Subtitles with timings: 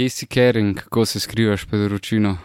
[0.00, 2.38] Kje si Kering, kako se skrivaš pred vročino?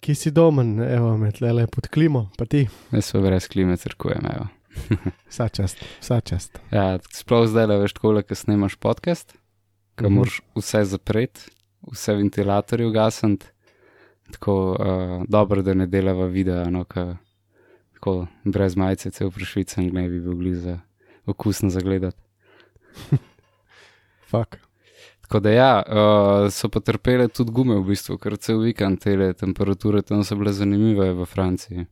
[0.00, 4.26] Kje si domen, evo, med le pod klimo, pa ti, Jaz pa brez klime crkujem.
[4.34, 4.46] Evo.
[5.30, 6.58] vsa čast, vsa čast.
[6.72, 9.36] Ja, sploh zdaj le veš, tako da snemaš podcast,
[9.94, 10.14] ki Mhm.
[10.14, 11.40] moraš vse zapreti,
[11.92, 13.46] vse ventilatorje ugasniti.
[14.32, 17.16] Tako uh, dobro, da ne delava videa, no, ka,
[17.94, 20.78] tako brez majice, cel prešvicen, ne bi bil blizu
[21.26, 22.18] okusno zagledati.
[24.30, 24.63] Fak.
[25.24, 29.32] Tako da ja, uh, so pa trpele tudi gume v bistvu, ker cel vikend te
[29.32, 31.86] temperature tam so bile zanimive v Franciji.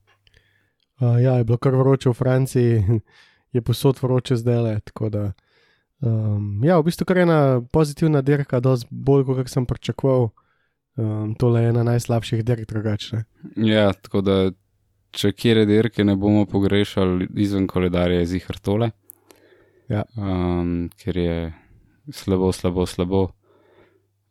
[1.01, 3.01] Uh, ja, je bilo kar vroče v Franciji,
[3.57, 4.77] je posod vroče zdaj le.
[6.03, 10.29] Um, ja, v bistvu kar ena pozitivna dirka, dosti bolj kot sem pričakoval.
[11.01, 13.25] Um, tole je ena najslabših dirk, drugačne.
[13.57, 14.37] Ja, tako da
[15.17, 18.91] če kjer dirke ne bomo pogrešali izven koledarja, je zihar tole.
[19.89, 20.05] Ja.
[20.21, 21.37] Um, ker je
[22.11, 23.23] slabo, slabo, slabo.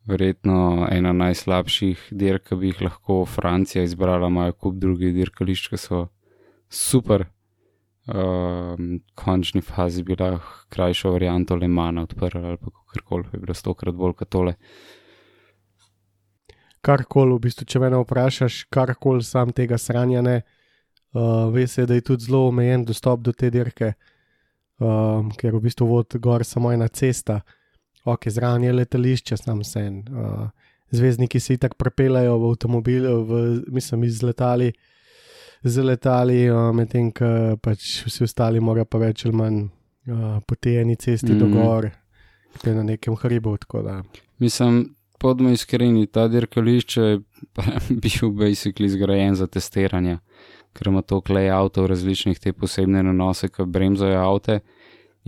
[0.10, 5.78] Verjetno ena najslabših dirk, ki bi jih lahko Francija izbrala, imajo kup drugih dirkališč, ki
[5.78, 6.08] so
[6.70, 7.28] super.
[8.12, 13.54] Um, končni fazi bi lahko krajšo varianto Le Mana odprla ali pa karkoli, bi bilo
[13.54, 14.56] stokrat bolj kot tole.
[16.82, 20.42] Karkoli, v bistvu, če me vprašaš, karkoli sam tega sranja ne,
[21.14, 23.94] uh, veš, da je tudi zelo omejen dostop do te dirke,
[24.82, 27.44] um, ker v bistvu vod gor samo ena cesta,
[28.04, 30.04] ok, zraven je letališče, sam sen.
[30.10, 30.50] Uh,
[30.92, 34.72] zvezdniki se itak prepelajo v avtomobil, v, mislim, iz letali,
[35.64, 40.56] z letali, uh, medtem ko pač vsi ostali morajo pa več ali manj uh, po
[40.56, 41.40] tej eni cesti mm -hmm.
[41.40, 41.62] do Mhm.
[41.62, 41.90] gor,
[42.62, 43.58] ki je na nekem hribu.
[43.58, 44.04] tako.
[44.40, 47.20] Mislim, podmo iskreni, ta dirkališče je
[48.04, 50.18] bil basically zgrajen za testiranje,
[50.74, 54.60] ker ima to klej avto različnih te posebne nanose, ki bremzajo avte.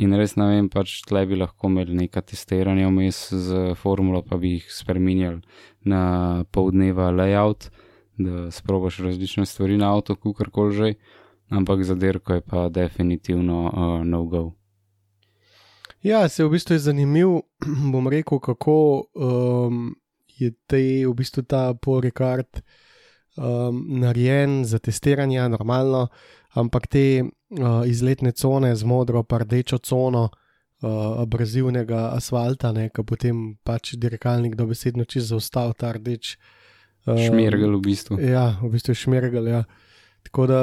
[0.01, 4.39] In res ne vem, pač tle bi lahko imeli neka testiranja vmes z formulo, pa
[4.41, 5.43] bi jih spremenjali
[5.85, 6.01] na
[6.49, 7.69] pol dneva layout,
[8.17, 10.93] da sprobaš različne stvari na avtu, kukorkoli že,
[11.53, 14.51] ampak za dirko je pa definitivno uh, no go.
[16.01, 17.29] Ja, se v bistvu je zanimiv,
[17.93, 19.93] bom rekel, kako um,
[20.27, 22.59] je te, v bistvu ta Porikard
[23.37, 26.07] um, narejen za testiranje, normalno,
[26.53, 27.23] ampak te
[27.59, 34.55] uh, izletne cone z modro, pa rdečo cono uh, abrazivnega asfalta, ki potem pač dirkalnik
[34.55, 36.37] dobesedno čez zaustav ta rdeč.
[37.05, 38.19] Um, Šmergel v bistvu.
[38.21, 39.47] Ja, v bistvu šmergal.
[39.47, 39.63] Ja.
[40.23, 40.59] Tako da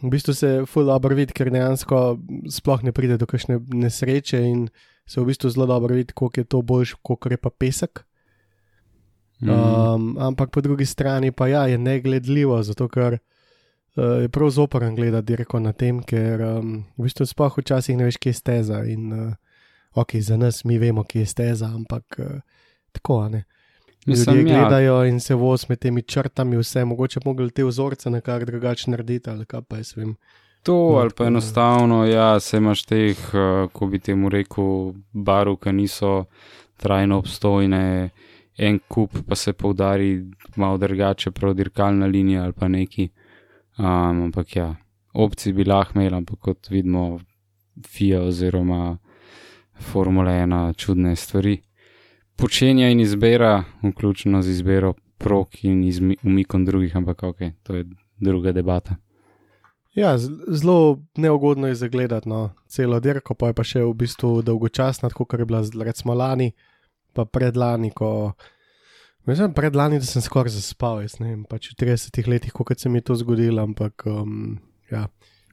[0.00, 2.16] v bistvu se ful dobro vidi, ker dejansko
[2.48, 4.66] sploh ne pride do kakšne nesreče in
[5.04, 8.06] se v bistvu zelo dobro vidi, koliko je to boljš, kot je pa pesek.
[9.44, 13.33] Um, ampak po drugi strani pa ja, je negledljivo, zato ker uh,
[13.96, 18.18] je prav zoporen gledati dirko na tem, ker um, v bistvu sploh včasih ne veš,
[18.18, 18.82] kje je steza.
[18.84, 19.34] In uh,
[19.94, 22.40] ok, za nas mi vemo, kje je steza, ampak uh,
[22.92, 23.44] tako ne.
[24.06, 24.60] Mislim, Ljudje ja.
[24.60, 29.30] gledajo in se voz med temi črtami, vse mogoče mogli te vzorce nekako drugače narediti,
[29.30, 30.16] ali kaj pa jaz vem.
[30.62, 35.56] To No, ali pa enostavno, ja, se imaš teh, uh, ko bi temu rekel, barov,
[35.56, 36.24] ki niso
[36.76, 38.10] trajno obstojne,
[38.58, 40.24] en kup pa se poudari
[40.56, 43.08] malo drugače, prav dirkalna linija ali pa neki.
[43.78, 44.74] Um, ampak ja,
[45.12, 47.18] opcij bi lahko imel, ampak kot vidimo,
[47.86, 48.98] FIA oziroma
[49.74, 51.58] Formula 1 čudne stvari.
[52.36, 55.82] Počenja in izbira, vključno z izbiro prok in
[56.22, 57.84] umikom drugih, ampak ok, to je
[58.20, 58.96] druga debata.
[59.94, 65.08] Ja, zelo neugodno je zagledati no, celo dirko, pa je pa še v bistvu dolgočasna,
[65.08, 66.52] tako kot je bila recimo lani,
[67.14, 68.32] pa predlani, ko.
[69.26, 72.90] Mislim, predlani, da sem skoraj zaspal, jaz ne vem, pač v 30 letih, kot se
[72.92, 74.58] mi je to zgodilo, ampak um,
[74.92, 75.06] ja,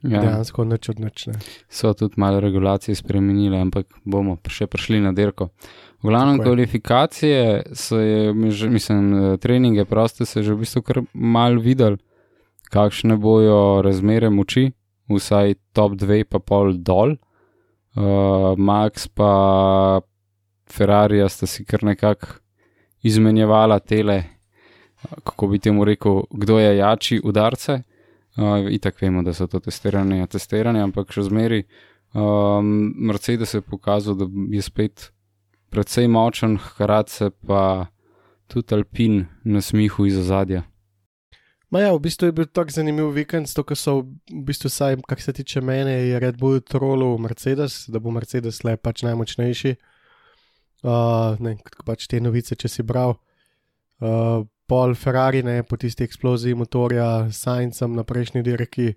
[0.04, 0.10] ja.
[0.12, 0.22] Ja.
[0.26, 1.28] dejansko nič od nič.
[1.30, 1.38] Ne.
[1.70, 5.52] so tudi malo regulacije spremenile, ampak bomo še prišli na dirko.
[6.02, 12.00] V glavnem kvalifikacije so je, mislim, treninge proste se že v bistvu kar mal videl,
[12.74, 14.72] kakšne bojo razmere moči,
[15.08, 17.16] vsaj top 2 pa pol dol.
[17.92, 20.02] Uh, Max pa
[20.72, 22.41] Ferrari sta si kar nekako
[23.02, 24.24] izmenjevala tele,
[25.24, 27.82] kako bi temu rekel, kdo je jači udarce.
[28.38, 31.66] Uh, itak vemo, da so to testiranje, testiranje, ampak še zmeri.
[32.14, 35.12] Um, Mercedes je pokazal, da je spet
[35.72, 37.88] precej močen, hkrati se pa
[38.48, 40.64] tudi Alpin nasmihu iz ozadja.
[41.72, 44.98] Ma ja, v bistvu je bil tako zanimiv vikend, to, kar so v bistvu, saj,
[45.08, 49.76] kar se tiče mene, je Red Bull trolil Mercedes, da bo Mercedes le pač najmočnejši.
[50.82, 53.14] Uh, ne, pač te novice, če si bral.
[54.02, 58.94] Uh, pol Ferrari, ne, po tisti eksploziji motorja, Science na prejšnji dirki.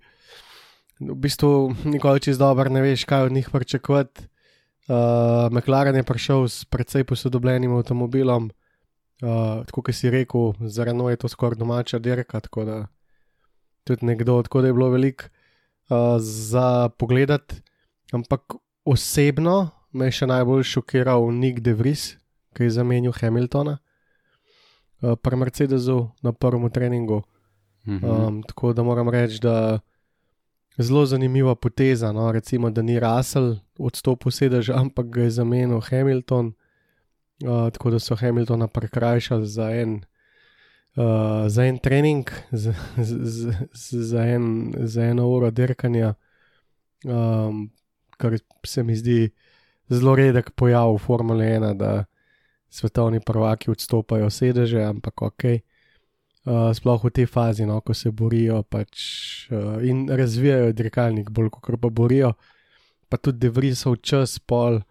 [1.03, 4.29] V bistvu nikoli čez dobro ne veš, kaj od njih pričakovati.
[4.85, 8.51] Uh, McLaren je prišel s precej posodobljenim avtomobilom,
[9.21, 12.77] uh, tako kot si rekel, za Renault je to skoraj domača dirka, tako da
[13.83, 17.61] tudi nekdo, tako da je bilo veliko uh, za pogledati.
[18.13, 18.53] Ampak
[18.85, 22.15] osebno me je še najbolj šokiral Nick De Vries,
[22.55, 27.23] ki je zamenil Hamiltona uh, pri Mercedesu na prvem treningu.
[27.87, 28.03] Mhm.
[28.03, 29.79] Um, tako da moram reči, da
[30.77, 32.11] je zelo zanimiva poteza.
[32.11, 32.31] No?
[32.31, 36.53] Recimo, da ni Russell odstopil sedež, ampak ga je zamenil Hamilton.
[37.43, 39.99] Uh, tako da so Hamiltona prekrajšali za en,
[40.95, 46.13] uh, za en trening, za, za, za, en, za eno uro dirkanja,
[47.03, 47.67] um,
[48.17, 49.29] kar se mi zdi
[49.89, 52.05] zelo redek pojav v Formuli 1, da
[52.69, 55.43] svetovni prvaki odstopajo sedeže, ampak ok.
[56.45, 58.99] Uh, sploh v tej fazi, no, ko se borijo pač,
[59.49, 62.35] uh, in razvijajo dirkalnik, bolj kot pa borijo,
[63.09, 64.83] pa tudi devrisov čas, pol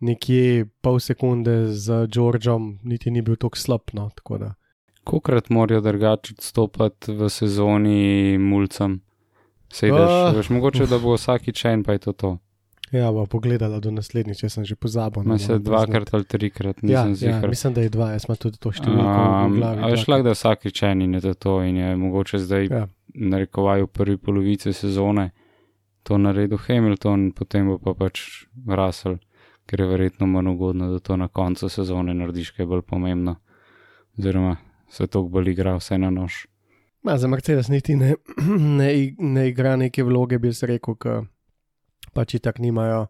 [0.00, 3.92] nekje pol sekunde z Georgeom, niti ni bil tako slab.
[3.92, 4.54] No, tako da.
[5.04, 9.00] Kokrat morajo drugače odstopati v sezoni mulcem?
[9.72, 12.38] Sedeš, Ah, veš, mogoče da bo vsakič en, pa je to to.
[12.90, 15.22] Ja, bo pogledala do naslednjič, če sem že pozabil.
[15.22, 16.92] No, se moram dvakrat ali trikrat, priznati.
[16.92, 19.78] Ja, nisem ja, mislim, da je dva, jaz imam tudi to številko Um, v glavi.
[19.78, 20.08] a veš, dvakrat.
[20.08, 22.88] lahko da je vsakič en in je to to, in je mogoče zdaj Ja.
[23.14, 25.30] narekovaj v prvi polovici sezone
[26.02, 28.20] to naredil Hamilton, potem bo pa pač
[28.66, 29.18] Russell,
[29.66, 33.36] ker je verjetno manj ugodno, da to na koncu sezone narediš, kaj je bolj pomembno.
[34.18, 34.56] Oziroma
[34.88, 36.46] se to bolj igra vse na nož.
[37.02, 38.14] Ma, za Mercedes niti ne,
[38.78, 41.22] ne, ne igra neke vloge, bi se rekel, ker
[42.12, 43.08] pač itak nimajo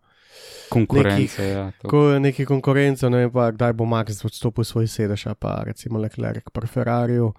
[0.70, 1.72] Konkurence, ja.
[1.82, 1.88] To.
[1.88, 6.46] ko neki konkurence, ne vem pa, kdaj bo Max odstopil svoj sedež, pa recimo Leclerc
[6.54, 7.32] pri Ferrariju,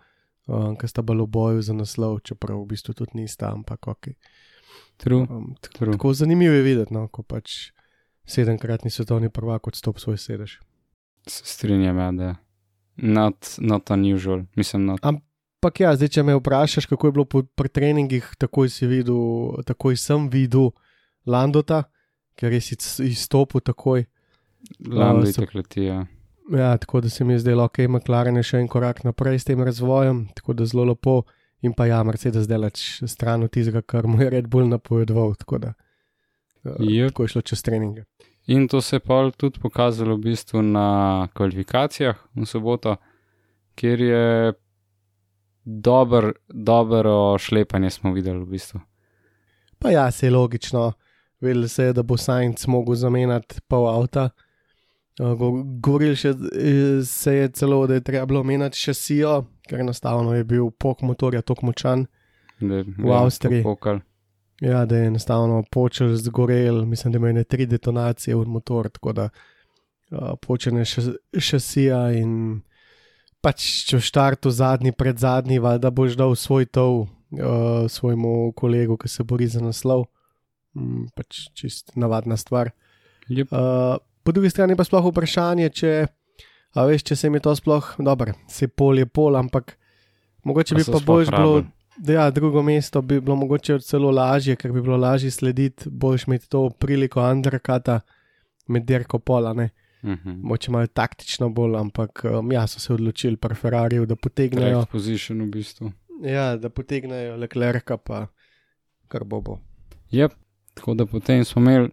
[0.52, 4.12] um, ki sta bolj v boju za naslov, čeprav v bistvu tudi nista, ampak ok.
[5.00, 5.96] True, Um, true.
[5.96, 7.72] tako zanimivo je videti, no, ko pač
[8.28, 10.60] sedemkratni svetovni prvak odstop svoj sedež.
[11.26, 12.36] Se strinjam, ja, da je.
[13.02, 15.00] Not, not unusual, mislim, not.
[15.02, 19.64] Ampak ja, zdaj, če me vprašaš, kako je bilo po, pri treningih, takoj si videl,
[19.66, 20.76] takoj sem videl
[21.26, 21.84] Landota,
[22.36, 22.62] ker je
[23.06, 24.06] izstopil takoj.
[24.88, 26.06] Lando je tako leti, ja.
[26.52, 29.48] Ja, tako da se mi je zdelo, ok, McLaren je še en korak naprej s
[29.48, 31.22] tem razvojem, tako da zelo lepo.
[31.62, 35.36] In pa ja, Mercedes delač stran od tistega, kar mu je Red Bull napovedoval.
[35.38, 35.74] Tako da
[36.64, 37.12] uh, Jep.
[37.12, 38.04] tako je šlo čez treninge.
[38.50, 42.96] In to se je pa tudi pokazalo v bistvu na kvalifikacijah v soboto,
[43.78, 44.54] kjer je
[45.64, 48.82] dober, dobro šlepanje smo videli v bistvu.
[49.80, 50.92] Pa ja, se je logično,
[51.42, 54.30] vedel se je, da bo Sainz mogel zamenjati pol avta.
[55.18, 60.34] Go- Govoril še, eh, se je celo, da je treba bilo menjati šasijo, ker enostavno
[60.34, 62.06] je bil pok motorja tako močan.
[62.60, 63.64] Da, V Avstriji.
[63.64, 64.00] Pokal.
[64.62, 69.14] Ja, da je enostavno počel zgorel, mislim, da ima ne tri detonacije v motor, tako
[69.14, 69.30] da
[70.12, 71.02] uh, počene ša,
[71.34, 72.62] šasija in
[73.42, 77.10] pač če v štartu zadnji pred zadnji, valjda boš dal svoj tov uh,
[77.90, 80.06] svojemu kolegu, ki se bori za naslov.
[80.78, 82.72] Mm, pač čist navadna stvar.
[83.28, 83.52] Yep.
[83.52, 85.92] Uh, po drugi strani pa sploh vprašanje, če,
[86.76, 89.76] a veš, če se mi to sploh, dobro, se pol je pol, ampak
[90.48, 91.62] mogoče bi pa sploh boljš bilo.
[92.02, 96.24] Da, ja, drugo mesto bi bilo mogoče celo lažje, ker bi bilo lažje slediti, boš
[96.30, 98.00] imeti to priliko Andrakata
[98.72, 99.70] med dirko pola, ne.
[100.02, 100.40] Mhm.
[100.48, 104.92] Moče malo taktično bolj, ampak um, ja, so se odločili pri Ferrariju, da potegnejo, Track
[104.92, 105.92] position v bistvu.
[106.26, 108.26] ja, da potegnejo Leclerca, pa
[109.08, 109.60] kar bo bo.
[110.12, 110.34] Yep.
[110.74, 111.90] Tako da potem smo imeli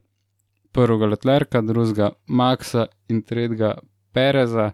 [0.73, 3.79] prvega Letlerka, drugega Maxa in tretjega
[4.13, 4.71] Pereza.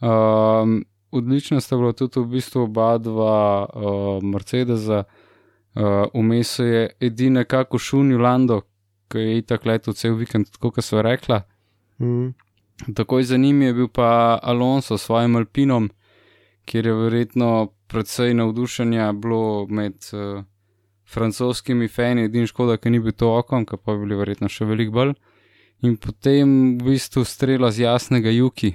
[0.00, 5.04] Um, odlična sta bila tudi v bistvu oba dva uh, Mercedesa.
[5.74, 5.82] Uh,
[6.14, 8.60] Vmes se je edini nekako šunil Lando,
[9.08, 11.42] ki je itak letel cel vikend, tako kot so rekla.
[11.98, 12.32] Mm.
[12.94, 15.90] Takoj za njim je bil pa Alonso s svojim Alpinom,
[16.64, 20.44] kjer je verjetno predvsej navdušenja bilo med uh,
[21.10, 24.68] francoskimi fani, edin škoda, ker ni bil to okon, ki pa bi bili verjetno še
[24.68, 25.14] veliko bolj.
[25.86, 28.74] In potem v bistvu strela z jasnega Juki.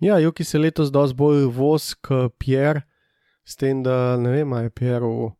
[0.00, 2.86] Ja, Juki se letos dosti bolj voz kot Pierre,
[3.44, 5.30] s tem, da ne vem, a je Pierre v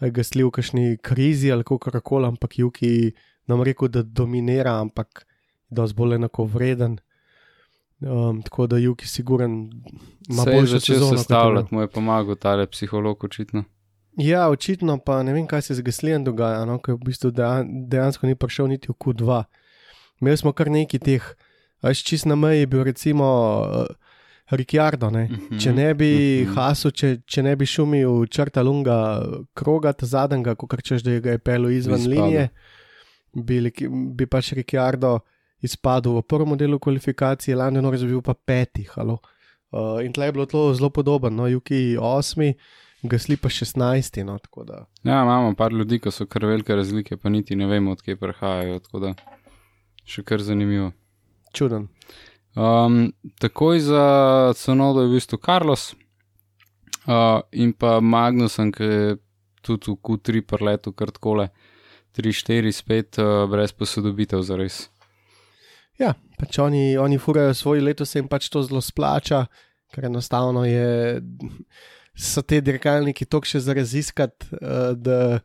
[0.00, 3.12] je gasli v kakšni krizi ali kako koli, ampak Juki
[3.46, 5.26] nam rekel, da dominira, ampak
[5.70, 6.98] je bolj enako vreden.
[8.00, 9.70] Um, tako da Juki siguren
[10.28, 11.10] ima Se boljšo začel sezono.
[11.10, 13.64] kot je sestavljati, mu je pomagal tale psiholog očitno.
[14.18, 17.62] Ja, očitno pa ne vem, kaj se z Gaslijem dogaja, no, ker v bistvu deja-
[17.62, 19.44] dejansko ni prišel niti v Q2.
[20.20, 21.22] Imeli smo kar nekaj teh,
[21.82, 23.28] veš, čist na meji bil recimo
[23.62, 23.86] uh,
[24.50, 25.28] Ricciardo, ne.
[25.30, 26.10] Mhm, Če ne bi
[26.42, 26.54] mhm.
[26.56, 28.98] Hasu, če, če ne bi šumil črta lunga,
[29.54, 32.24] kroga ta zadnjega, kot češ, da ga je pelo izven izpadel.
[32.24, 32.48] linije,
[33.34, 33.60] bi,
[34.18, 35.20] bi pač Ricciardo
[35.62, 38.90] izpadel v prvem delu kvalifikacije, Lando Norris bi bil pa petih.
[38.96, 39.20] halo.
[39.70, 42.54] Uh, in tle je bilo to zelo podobno, no, Juki osmi,
[43.02, 44.84] Gasli pa šestnajsti, no, tako da.
[45.04, 48.80] Ja, imamo par ljudi, ki so kar velike razlike, pa niti ne vemo, odkje prihajajo.
[48.82, 49.12] Tako da
[50.08, 50.90] še kar zanimivo.
[51.54, 51.86] Čuden.
[52.58, 54.04] Um, takoj za
[54.56, 59.16] Sonodo je v bistvu Carlos uh, in pa Magnusen, ki je
[59.62, 61.50] tudi v Q3 preletu kar takole,
[62.18, 64.88] 3-4 spet uh, brez posodobitev za res.
[66.00, 69.44] Ja, pač oni, oni furajo svoj letos, se jim pač to zelo splača,
[69.94, 71.20] ker enostavno je,
[72.18, 75.40] so te dirkalniki tok še za raziskati, uh, da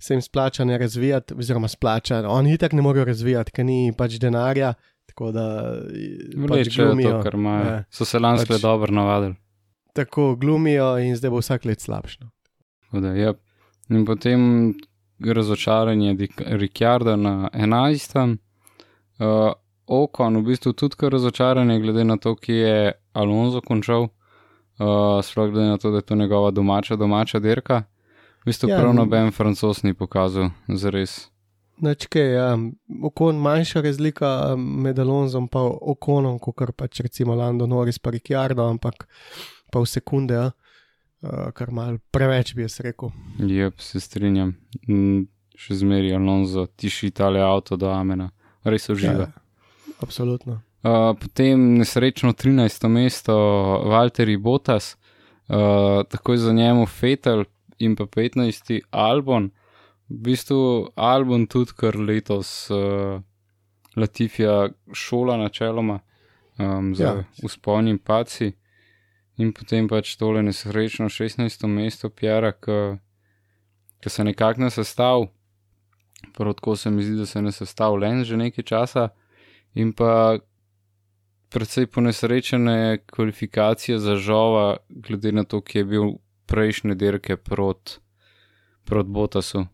[0.00, 2.22] se jim splača ne razvijati, oziroma splača.
[2.28, 4.74] Oni itak ne morejo razvijati, ker ni pač denarja.
[5.10, 5.44] Tako da
[5.82, 7.10] pač Vlečejo glumijo.
[7.10, 7.64] to, kar imajo.
[7.66, 7.78] Ja.
[7.90, 8.62] So se lansko Pač- pač...
[8.62, 9.34] dobro navadili.
[9.92, 12.18] Tako glumijo in zdaj bo vsak let slabše.
[12.20, 12.30] no.
[12.86, 13.32] Tako Da, ja.
[13.90, 14.74] In potem
[15.20, 18.36] razočaranje Ricciarda na 11.
[19.18, 19.52] Uh,
[19.86, 24.08] Okon, v bistvu tudi razočaranje, glede na to, ki je Alonso končal,
[24.80, 27.82] uh, sploh glede na to, da je to njegova domača, domača dirka.
[28.40, 29.04] V bistvu Ja, prav no.
[29.04, 31.28] noben francos ni pokazal, zares.
[31.80, 32.58] Načke, ja,
[33.02, 39.08] okon manjša razlika med Alonzom in okonom, kot pač recimo Lando Norris pa Ricciardo, ampak
[39.72, 40.50] pa v sekunde, ja.
[41.22, 43.12] uh, kar mal preveč bi jaz rekel.
[43.38, 44.56] Jep, se strinjam.
[44.88, 48.30] Mm, še zmeraj Alonso tiši tale avto do Amena,
[48.64, 49.28] res uživa.
[49.28, 50.60] Ja, absolutno.
[50.82, 52.88] Uh, potem nesrečno 13.
[52.88, 53.34] mesto
[53.84, 54.96] Walteri Botas,
[55.48, 57.44] uh, takoj za njemu Fetel
[57.78, 58.80] in pa 15.
[58.90, 59.50] Albon.
[60.08, 63.20] V bistvu Albon tudi kar letos uh,
[63.96, 66.00] Latifija šola načeloma
[66.58, 67.24] um, za Ja.
[67.42, 68.52] uspon in paci.
[69.36, 71.66] In potem pač tole nesrečno 16.
[71.66, 72.52] mesto Pjera,
[74.00, 75.26] ki se nekako ne sestav,
[76.36, 79.08] prav tako se mi zdi, da se ne sestav len že nekaj časa.
[79.74, 80.38] In pa
[81.50, 86.04] predvsej ponesrečene kvalifikacije za žova, glede na to, ki je bil
[86.46, 87.98] prejšnje dirke proti
[88.84, 89.66] prot Botasu.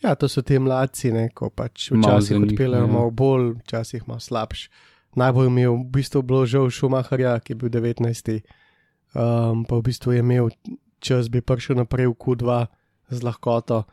[0.00, 2.92] Ja, to so ti mladci, ne, ko pač včasih odpeljejo ja.
[2.92, 4.70] malo bolj, včasih malo slabš.
[5.16, 8.40] Najbolj mi je v bistvu bilo žal Šumaharja, ki je bil 19.
[9.12, 10.48] Um, pa v bistvu je imel
[11.04, 12.66] čas, bi prišel naprej v Q2
[13.10, 13.84] z lahkoto.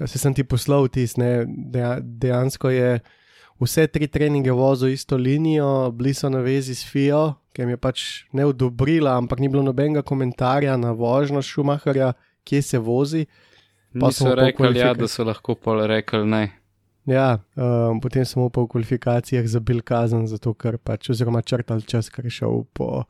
[0.00, 2.98] Ja, Se sem ti poslal tis, ne, deja- dejansko je
[3.60, 7.76] vse tri treninge vozil isto linijo, bili so na vezi s FIO, ki jim je
[7.78, 7.98] pač
[8.32, 12.12] ne odobrila, ampak ni bilo nobenega komentarja na vožnjo Šumaharja,
[12.44, 13.26] kje se vozi.
[13.92, 16.52] Pa so Niso po rekli, ja, kvalifika- da so lahko pol rekli ne.
[17.06, 22.08] Ja, um, potem smo pa v kvalifikacijah zabil kazen, zato ker pač, oziroma črtal čas,
[22.08, 23.04] ker je šel po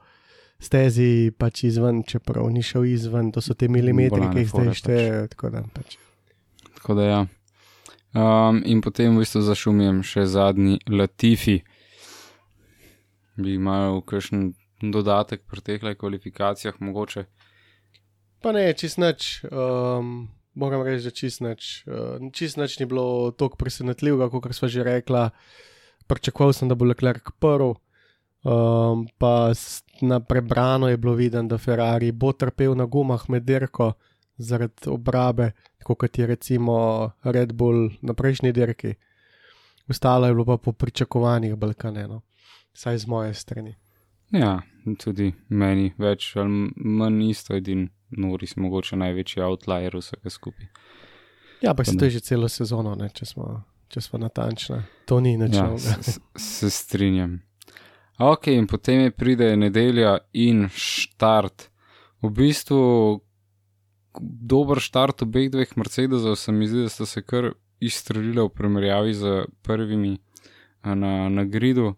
[0.58, 4.66] stezi pač izven, čeprav ni šel izven, to so te milimetri, Bolane ki jih zdaj
[4.66, 4.76] pač.
[4.76, 5.28] štejejo.
[5.28, 5.96] Tako da pač.
[6.74, 7.20] Tako da ja.
[8.10, 11.60] Um, in potem v bistvu zašumijem še zadnji Latifi.
[13.38, 14.50] Bi imel kakšen
[14.82, 17.28] dodatek pri teh kvalifikacijah, mogoče.
[18.42, 19.44] Pa ne, čist nič.
[19.46, 20.26] Um,
[20.58, 21.84] moram reči, da čist nič.
[21.86, 25.30] Uh, čist nič ni bilo tako presenetljivega, kot smo že rekla.
[26.10, 27.78] Pričakoval sem, da bo Leclerc prvi.
[28.40, 29.52] Um, pa
[30.00, 33.92] na prebrano je bilo videno, da Ferrari bo trpel na gumah med dirko
[34.40, 38.94] zaradi obrabe, tako kot je recimo Red Bull na prejšnji dirki.
[39.88, 42.20] Ostalo je bilo pa po pričakovanjih Balkaneno,
[42.72, 43.74] saj z moje strani.
[44.30, 44.60] Ja,
[44.98, 50.66] tudi meni več ali manj isto, edin Noris, mogoče največji outlier vsega skupaj.
[51.62, 54.80] Ja, pa se to je že celo sezono, ne, če smo, če smo natančni.
[55.06, 57.40] To ni nič Ja, se, se strinjam.
[58.18, 61.70] Ok, in potem je pride nedelja in štart.
[62.22, 62.80] V bistvu
[64.18, 69.14] dober štart obeh dveh Mercedesov, se mi zdi, da sta se kar izstrelila v primerjavi
[69.14, 70.18] z prvimi
[70.82, 71.94] a, na, na gridu.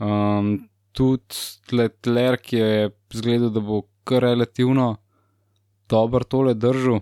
[0.00, 1.36] Um, tudi
[1.72, 4.96] Leclerc je zgledal, da bo kar relativno
[5.88, 7.00] dobro tole držal.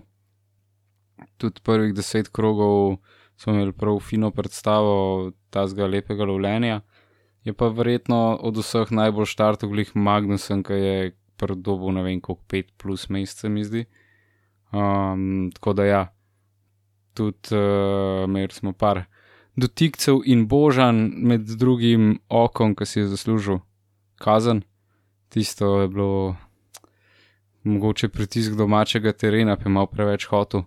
[1.37, 2.97] Tudi prvih deset krogov
[3.37, 6.81] smo imeli prav fino predstavo tazga lepega lovljenja.
[7.43, 12.43] Je pa verjetno od vseh najbolj štartov glih Magnusen, ki je predobil ne vem koliko
[12.53, 13.85] 5 plus mesece, mi zdi.
[14.71, 16.01] Um, tako da ja,
[17.13, 19.03] tudi uh, imeli smo par
[19.55, 23.59] dotikcev in božan, med drugim okom, ki si je zaslužil
[24.21, 24.63] kazen.
[25.29, 26.35] Tisto je bilo
[27.63, 30.63] mogoče pritisk domačega terena, pa je malo preveč hotel.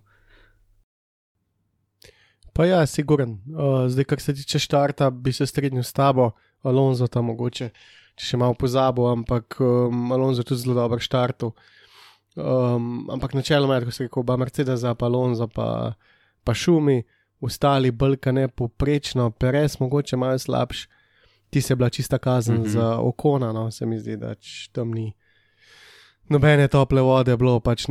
[2.53, 3.39] Pa ja, siguren.
[3.51, 6.31] Uh, zdaj, kar se tiče štarta, bi se strinjal s tabo,
[6.63, 7.69] Alonso tam mogoče,
[8.15, 11.51] če še malo pozabo, ampak um, Alonso je tudi zelo dober štartu.
[12.35, 15.93] Um, ampak načeloma, kot se reče, oba Mercedes, pa Alonso, pa,
[16.43, 17.03] pa šumi,
[17.41, 20.87] ostali brka ne poprečno, Perez mogoče malo slabš,
[21.49, 22.67] ti se bila čista kazen mm -hmm.
[22.67, 24.35] za okona, no se mi zdi, da
[24.71, 25.13] tam ni.
[26.29, 27.85] Nobene tople vode bilo, pač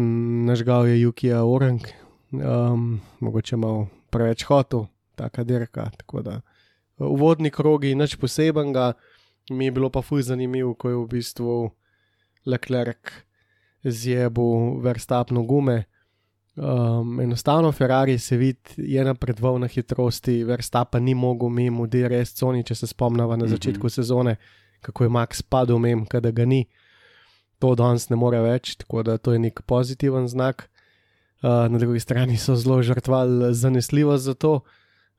[0.47, 1.81] nažgal je Jukija Orang,
[2.33, 4.85] um, mogoče malo preveč hotel,
[5.15, 5.91] taka dirka.
[5.97, 6.41] Tako da
[6.99, 8.93] uvodni krogi, nič posebenega,
[9.51, 11.71] mi je bilo pa fuj zanimivo, ko je v bistvu
[12.47, 13.24] Leclerc
[13.85, 15.85] zjebu verstapno gume.
[16.57, 22.63] Um, enostavno Ferrari se vidi, je napredoval na hitrosti, verstapa ni mogel mimo DRS coni,
[22.63, 23.95] če se spomnimo na začetku mm -hmm.
[23.95, 24.37] sezone,
[24.81, 26.67] kako je Max padel mem, kada ga ni.
[27.59, 30.71] To danes ne more več, tako da to je nek pozitiven znak.
[31.43, 34.61] Uh, na drugi strani so zelo žrtvali zanesljivost za to.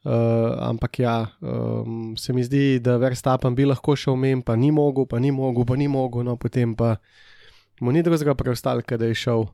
[0.06, 0.12] Uh,
[0.60, 5.06] ampak ja, um, se mi zdi, da Verstappen bi lahko šel mem, pa ni mogel,
[5.06, 6.96] pa ni mogel, pa ni mogel, no potem pa
[7.80, 9.46] mu ni drugega preostalo, da je šel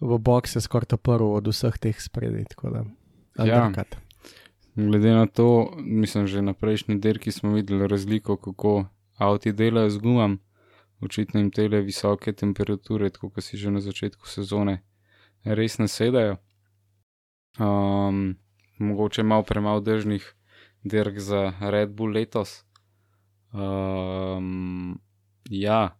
[0.00, 2.44] v boxe skoraj ta prvi od vseh teh spredaj.
[3.38, 3.70] Ja,
[4.74, 8.84] glede na to, mislim, že na prejšnji dirki smo videli razliko, kako
[9.18, 10.38] avti delajo z gumam,
[11.00, 14.82] očitno jim tele visoke temperature, kot si že na začetku sezone
[15.44, 16.36] res ne sedajo.
[17.58, 18.36] Um,
[18.78, 20.34] mogoče malo premalo držnih
[20.84, 22.64] dirk za Red Bull letos.
[23.52, 25.00] Um,
[25.50, 25.96] ja,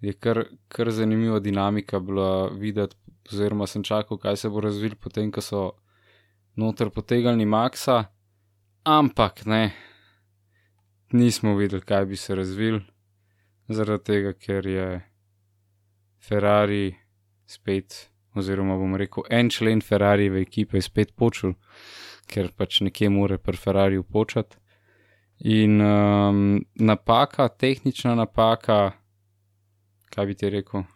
[0.00, 2.96] je kar, kar zanimiva dinamika bila videti,
[3.32, 5.62] oziroma sem čakal, kaj se bo razvil, potem ko so
[6.56, 8.04] noter potegali Maxa,
[8.84, 9.72] ampak ne,
[11.12, 12.80] nismo videli, kaj bi se razvil,
[13.68, 14.90] zaradi tega, ker je
[16.22, 16.94] Ferrari
[17.46, 21.54] spet oziroma bom rekel, en člen Ferrariove ekipe je spet počul,
[22.28, 24.58] ker pač nekje more pri Ferrariu počati.
[25.48, 28.92] In um, napaka, tehnična napaka,
[30.14, 30.86] kaj bi ti rekel?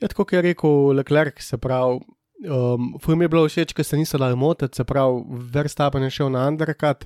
[0.00, 2.00] Ja, tako je rekel Leclerc, se pravi,
[2.48, 6.30] um, Fum je bilo všeč, ker se niso dali motiti, se pravi, Verstappen je šel
[6.32, 7.04] na undercut,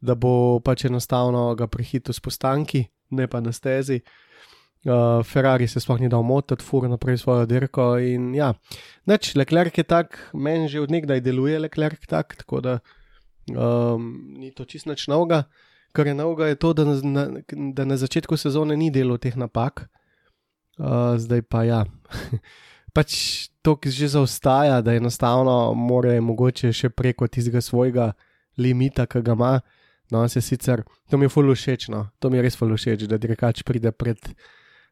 [0.00, 4.00] da bo pač enostavno ga prehitil s postanki, ne pa na stezi.
[4.80, 7.98] Uh, Ferrari se sploh ni dal motiti, fura naprej svojo dirko.
[8.00, 8.54] In ja,
[9.06, 12.78] neč, Leclerc je tak, meni že odnegdaj deluje Leclerc tak, tako da
[13.52, 15.44] um, ni to čist nič novega.
[15.92, 17.24] Kar je novega, je to, da na, na,
[17.76, 19.90] da na začetku sezone ni delo teh napak,
[20.80, 21.84] uh, zdaj pa ja.
[22.96, 23.12] pač
[23.62, 28.12] to, ki že zaostaja, da enostavno more mogoče še preko tistega svojega
[28.58, 29.52] limita, ki ga ima.
[30.10, 33.06] No, se sicer, to mi je fully všeč, no, to mi je res fully všeč,
[33.06, 34.18] da dirkač pride pred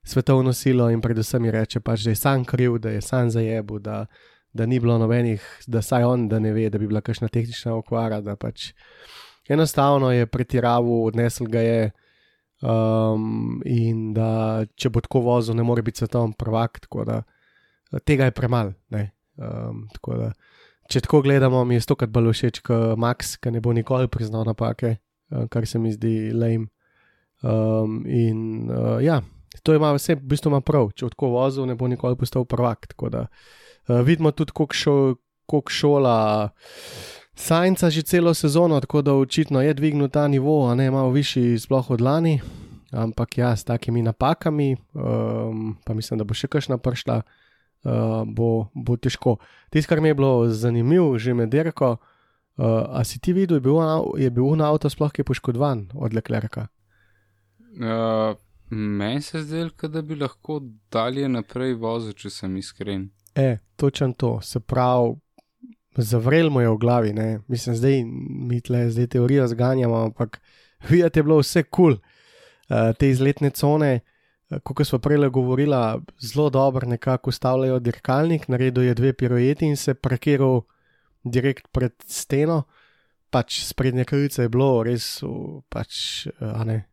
[0.07, 3.81] svetovno silo in predvsem mi reče, pač, da je sam kriv, da je sam zajebu,
[3.83, 4.05] da,
[4.55, 7.75] da ni bilo nobenih, da saj on, da ne ve, da bi bila kakšna tehnična
[7.75, 8.71] okvara, da pač
[9.51, 11.91] enostavno je pretiraval, odnesel ga je.
[12.59, 17.21] Um, in da če bo tako vozil, ne more biti svetovni prvak, tako da
[18.03, 18.75] tega je premalo.
[19.39, 19.87] Um,
[20.91, 24.47] če tako gledamo, mi je stokrat bolj všeč kot Max, ki ne bo nikoli priznal
[24.49, 24.97] napake,
[25.51, 26.67] kar se mi zdi lame.
[27.39, 29.21] Um, in uh, ja,
[29.63, 32.91] To ima vse, v bistvu ima prav, če odko vozil, ne bo nikoli postal prvak.
[32.93, 34.95] Tako da uh, vidimo tudi, koliko šo,
[35.49, 36.51] kolik šola
[37.39, 41.59] Sajnca že celo sezono, tako da očitno je dvignil ta nivo, a ne malo višji,
[41.59, 42.41] sploh od lani.
[42.91, 48.73] Ampak ja, s takimi napakami, um, pa mislim, da bo še kakšna prišla, uh, bo,
[48.75, 49.37] bo težko.
[49.71, 53.67] Tisto, kar mi je bilo zanimivo, že med derko, uh, a si ti videl, je
[53.69, 53.79] bil,
[54.19, 56.67] je bil na avto sploh kaj poškodovan od Leclerca?
[57.79, 58.35] Uh,
[58.71, 60.61] Meni se zdi, da bi lahko
[60.93, 63.09] dalje naprej vozil, če sem iskren.
[63.35, 65.15] E, točen to, se pravi,
[65.99, 67.41] zavrel mu je v glavi, ne?
[67.49, 68.05] mislim, zdaj
[68.49, 70.41] mi tle zdaj teorijo zganjamo, ampak
[70.91, 71.99] videti je bilo vse kul, cool.
[72.71, 74.01] uh, te izletne cone.
[74.51, 75.77] Eh, kot smo prej govorili,
[76.21, 80.63] zelo dobro nekako ustavljajo dirkalnik, naredil je dve pirojeti in se parkiral
[81.25, 82.63] direkt pred steno.
[83.31, 85.21] Pač sprednje krivice je bilo res,
[85.69, 86.85] pač, a ne,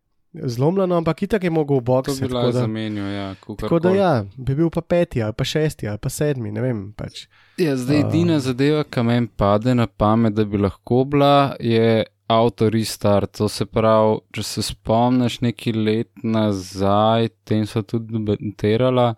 [0.44, 2.20] zlomljeno, ampak itak je mogel boxe.
[2.20, 3.36] To bi lahko zamenjal, ja.
[3.60, 6.82] Tako da ja, bi bil pa peti ali pa šesti ali pa sedmi, ne vem.
[6.98, 7.26] Pač.
[7.58, 12.04] Ja, zdaj edina uh, zadeva, ki meni pade na pamet, da bi lahko bila, je
[12.28, 13.38] avto restart.
[13.38, 19.14] To se pravi, če se spomniš neki let nazaj, tem so tudi debatirala,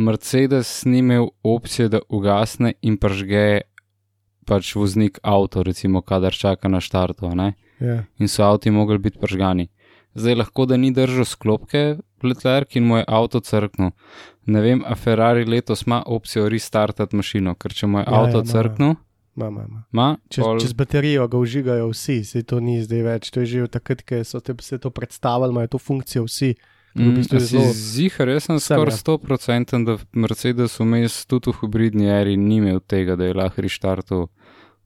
[0.00, 3.60] Mercedes ni imel opcije, da ugasne in pržge
[4.46, 7.52] pač voznik avto, recimo, kadar čaka na štartu, ne?
[7.80, 8.02] Ja.
[8.18, 9.68] in so avti mogli biti pržgani.
[10.14, 11.82] Zdaj lahko, da ni držal sklopke,
[12.22, 13.90] Leclerc in mu je avto crknil.
[14.46, 18.38] Ne vem, a Ferrari letos ima opcijo restartati mašino, ker če mu je Ja, avto
[18.38, 18.94] ja, crknil,
[19.36, 19.84] Mama, ima.
[19.92, 23.30] ima, Čez, pol- čez baterijo ga užigajo vsi, se to ni zdaj več.
[23.30, 26.54] To je že takrat, ko so te se to predstavili, imajo to funkcijo vsi.
[26.90, 28.98] v Mm, bistvu je si zelo- Zihar, jaz sem skoraj ja.
[28.98, 34.26] 100% da Mercedes vmes tudi v hibridni eri ni imel tega, da je lahko restartal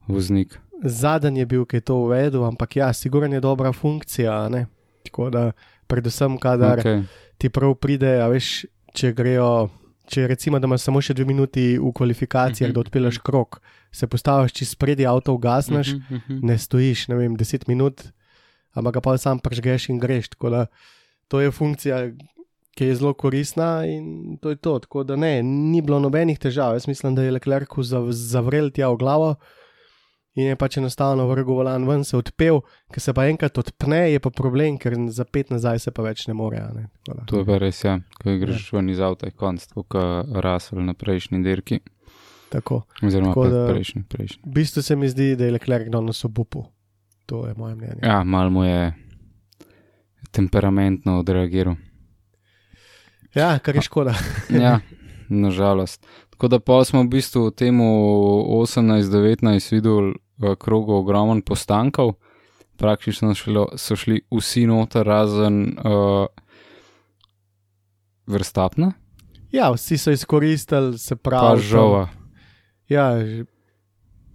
[0.07, 0.59] voznik.
[0.79, 4.49] Zadnji je bil, ki je to uvedel, ampak ja, sigurno je dobra funkcija.
[4.49, 4.67] ne.
[5.15, 5.51] Tako da,
[5.87, 7.05] predvsem, kadar okay.
[7.37, 9.69] Ti prav pride, a veš, če grejo.
[10.05, 12.73] Če recimo, da imaš samo še dve minuti v kvalifikacijah, Mhm.
[12.73, 13.57] da odpeleš krok,
[13.91, 16.39] se postaviš čez spredi avto, ugasneš, Mhm, mhm.
[16.43, 18.03] ne stojiš, ne vem, 10 minut,
[18.71, 20.29] ampak ga pa sam pržgeš in greš.
[20.29, 20.61] Tako da
[21.27, 22.11] to je funkcija,
[22.71, 24.79] ki je zelo koristna in to je to.
[24.79, 26.73] Tako da ne, ni bilo nobenih težav.
[26.73, 29.35] Jaz mislim, da je Leclerc zav, zavrel tja v glavo
[30.35, 32.59] in je pač enostavno vrgel volan ven, se odpel,
[32.91, 36.27] ker se pa enkrat odpne, je pa problem, ker za pet nazaj se pa več
[36.27, 36.57] ne more.
[36.59, 36.89] a Ne?
[37.07, 37.23] Da.
[37.25, 39.95] To je pa res, ja, ko greš ven iz avta, je konc, kot
[40.35, 41.79] Rasel na prejšnji dirki,
[42.49, 42.83] Tako.
[43.01, 44.41] oziroma Tako da- prejšnji, prejšnji.
[44.43, 46.65] V bistvu se mi zdi, da je Leclerc danes obupu.
[47.25, 48.03] To je moje mnenje.
[48.03, 48.93] Ja, malo mu je
[50.31, 51.75] temperamentno odreagiral.
[53.33, 54.13] Ja, kar je škoda.
[54.51, 54.79] Ja,
[55.29, 56.05] nažalost.
[56.29, 60.13] Tako da pa smo v bistvu v tem 18-19 videli
[60.55, 62.13] krogu ogromen postankov,
[62.75, 66.25] praktično šlo, so šli vsi noter, razen uh,
[68.27, 68.91] vrstapna,
[69.51, 71.61] Ja, vsi so izkoristili, se pa pravi.
[71.61, 72.09] žova.
[72.89, 73.45] Ja, ž-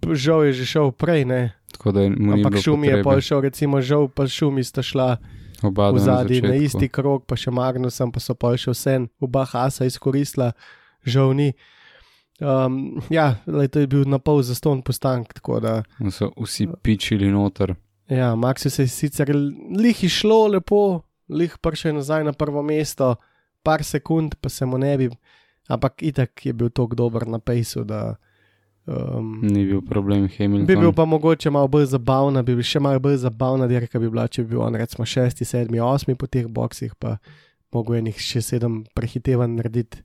[0.07, 1.53] žal je že šel prej, ne.
[1.71, 5.17] Tako da mu ni Ampak šum je pol šel, recimo žal, pa šumi sta šla
[5.61, 6.65] Oba v na zadnji na začetku.
[6.65, 10.53] isti krok, pa še Magnusem, pa so pol še vse, oba hasa izkoristila,
[11.03, 11.53] žal ni.
[12.41, 15.83] Um, ja, lej, to je bil na pol zaston postank, da.
[16.09, 17.75] So vsi pičili noter.
[18.09, 19.29] Ja, Maxu se je sicer
[19.77, 23.15] lih išlo lepo, lih prišel nazaj na prvo mesto,
[23.63, 25.09] par sekund, pa se mu ne bi,
[25.69, 28.15] ampak itak je bil tako dober na pejsu, da.
[28.89, 30.65] Um, Ni bil problem Hamilton.
[30.65, 34.09] Bi bil pa mogoče malo bolj zabavna, bi bil še malo bolj zabavna dirka, bi
[34.09, 37.19] bila, če bi bil on recimo šesti, sedmi, osmi po teh boksih, pa
[37.71, 40.01] mogo enih še sedem prehitevanj narediti.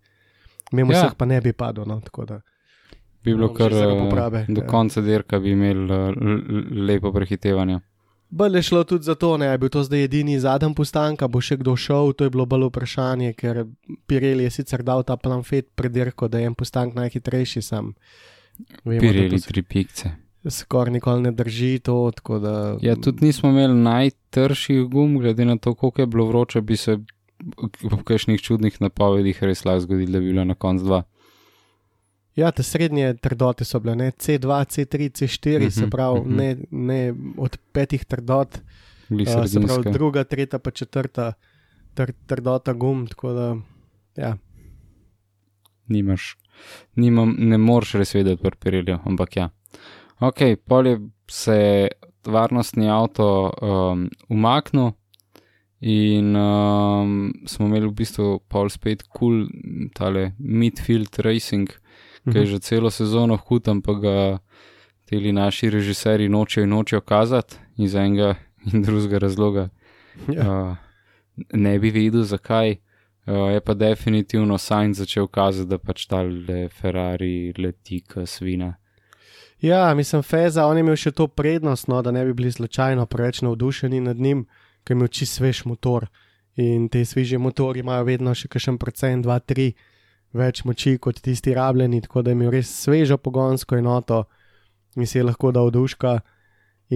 [0.72, 1.02] Mimo Ja.
[1.02, 2.40] vseh pa ne bi padel, no, da.
[3.24, 4.66] bi bilo Mogoče kar eh, popravi, do ja.
[4.66, 6.12] konca dirka, bi imeli eh,
[6.86, 7.80] lepo prehitevanje.
[8.30, 11.40] Bolj je šlo tudi za to, ne, je bil to zdaj edini zadnji postanka, bo
[11.40, 13.64] še kdo šel, to je bilo bolj vprašanje, ker
[14.06, 17.94] Pirelli je sicer dal ta planfet pred dirko, da je en postank najhitrejši sam.
[18.84, 20.10] Vemo, da Pireli to tri pikce.
[20.46, 22.54] Skoraj nikoli ne drži to, tako da.
[22.82, 26.98] Ja, tudi nismo imeli najtrših gum, glede na to, koliko je bilo vroče, bi se
[27.82, 31.02] v kakšnih čudnih napovedih res lahko zgodilo, da bi bilo na koncu dva.
[32.36, 34.10] Ja, te srednje trdote so bile, ne?
[34.12, 36.36] C2, C3, C4, Mhm, se pravi, mhm.
[36.36, 38.58] ne, ne od petih trdot,
[39.10, 41.32] uh, se pravi, druga, tretja, pa četrta
[41.94, 43.56] tr, trdota gum, da,
[44.16, 44.36] ja,
[45.88, 46.36] Nimaš,
[46.96, 49.50] nimam, ne moreš res vedeti, pri Pirelju, ampak ja.
[50.20, 50.96] Ok, pol je
[51.30, 51.58] se
[52.26, 54.92] varnostni avto um, umaknil
[55.80, 61.68] in um, smo imeli v bistvu pol spet kul, cool, tale midfield racing,
[62.24, 62.50] ki je Mhm.
[62.50, 64.38] že celo sezono hud, ampak ga
[65.06, 68.34] teli naši režiserji nočejo in nočejo kazati iz enega
[68.72, 69.68] in drugega razloga.
[70.32, 70.42] ja.
[70.70, 70.76] Uh,
[71.52, 72.76] ne bi vedel, zakaj.
[73.26, 78.74] Uh, je pa definitivno Sainz začel kazati, da pač ta le Ferrari leti, kot svina.
[79.60, 83.06] ja, mislim, Feza, on je imel še to prednost, no, da ne bi bili slučajno
[83.06, 84.46] preveč navdušeni nad njim,
[84.86, 86.06] ker je imel čist svež motor.
[86.62, 89.74] In te sveže motori imajo vedno še kakšen procent, dva, tri
[90.36, 94.24] več moči kot tisti rabljeni, tako da je imel res svežo pogonsko enoto
[94.96, 96.18] in si je lahko dal duška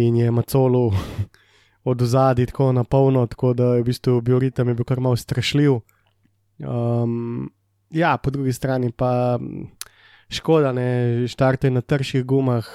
[0.01, 0.89] in je macolu
[1.91, 5.01] od ozadja tako na polno, tako da je v bistvu bil ritem je bil kar
[5.01, 5.81] mal strašljiv.
[6.61, 7.51] Um,
[7.91, 9.67] ja, po drugi strani pa mm,
[10.31, 12.69] škoda, ne, štartuje na trših gumah,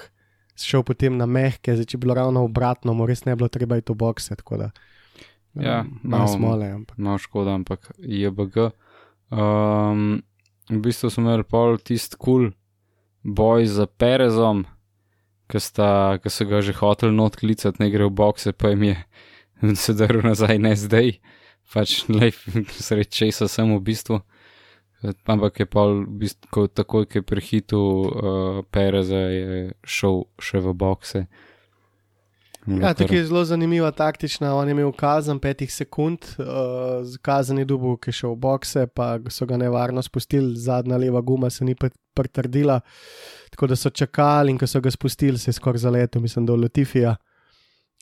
[0.58, 3.78] šel potem na mehke, zdaj če bi bilo ravno obratno, mu res ne bilo treba
[3.78, 4.70] iti v bokse, tako da.
[5.56, 6.98] Ja, um, malo malo- smole, ampak.
[6.98, 8.72] No, škoda, ampak JBG.
[9.32, 10.22] Um,
[10.70, 12.54] v bistvu smo imeli pol tisti kul cool
[13.26, 14.66] boj za Perezom,
[15.50, 18.96] ki so ga že hoteli not klicati, ne gre v bokse, pa jim je
[19.84, 21.18] se drl nazaj, ne zdaj.
[21.74, 22.06] Pač
[22.86, 24.22] sreč česa sem v bistvu.
[25.26, 30.62] Ampak je pa v bistvu, ko, takoj, ko je prehitil uh, Pereza, je šel še
[30.62, 31.26] v bokse.
[32.68, 34.56] Ja, tukaj je zelo zanimiva taktična.
[34.56, 36.46] On je imel kazen petih sekund, uh,
[37.22, 41.22] kazen je dubu, ki je šel v bokse, pa so ga nevarno spustili, zadnja leva
[41.22, 41.76] guma se ni
[42.14, 42.80] pritrdila.
[43.50, 46.56] Tako da so čakali in ko so ga spustili, se je skoraj zaletel, mislim, do
[46.56, 47.16] Latifija.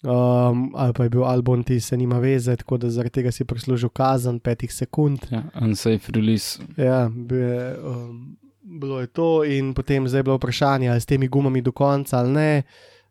[0.03, 3.45] Um, ali pa je bil Albon, ti se nima veze, tako da zaradi tega si
[3.45, 5.19] prislužil kazen petih sekund.
[5.31, 6.59] Ja, unsafe release.
[6.77, 11.27] Ja, je, um, bilo je to in potem zdaj je bilo vprašanje, ali s temi
[11.27, 12.63] gumami do konca ali ne.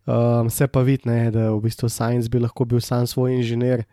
[0.07, 3.85] Um, se pa vidi, ne, da v bistvu Science bi lahko bil sam svoj inženir,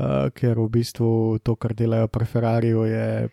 [0.00, 3.28] uh, ker v bistvu to, kar delajo pri Ferrariu, je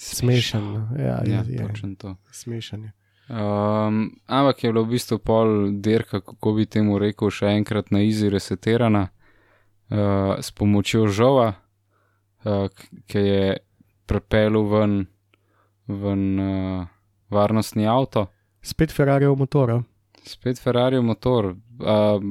[0.00, 0.64] smešen.
[0.96, 2.16] Ja, ja, je, točno to.
[2.32, 2.92] Smešen je.
[3.28, 8.00] Um, ampak je bilo v bistvu pol dirka, kako bi temu rekel, še enkrat na
[8.00, 11.52] izi resetirana uh, s pomočjo žova,
[12.48, 12.66] uh,
[13.06, 13.46] ki je
[14.08, 14.98] prepelil ven,
[15.86, 16.90] ven uh,
[17.28, 18.30] varnostni avto.
[18.64, 19.82] Spet Ferrariov motor
[20.24, 21.44] spet Ferrari motor.
[21.44, 21.56] Uh,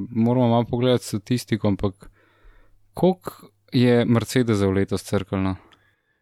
[0.10, 2.10] moramo malo pogledati statistiko, ampak
[2.94, 3.32] koliko
[3.72, 5.56] je Mercedes za letos crkveno?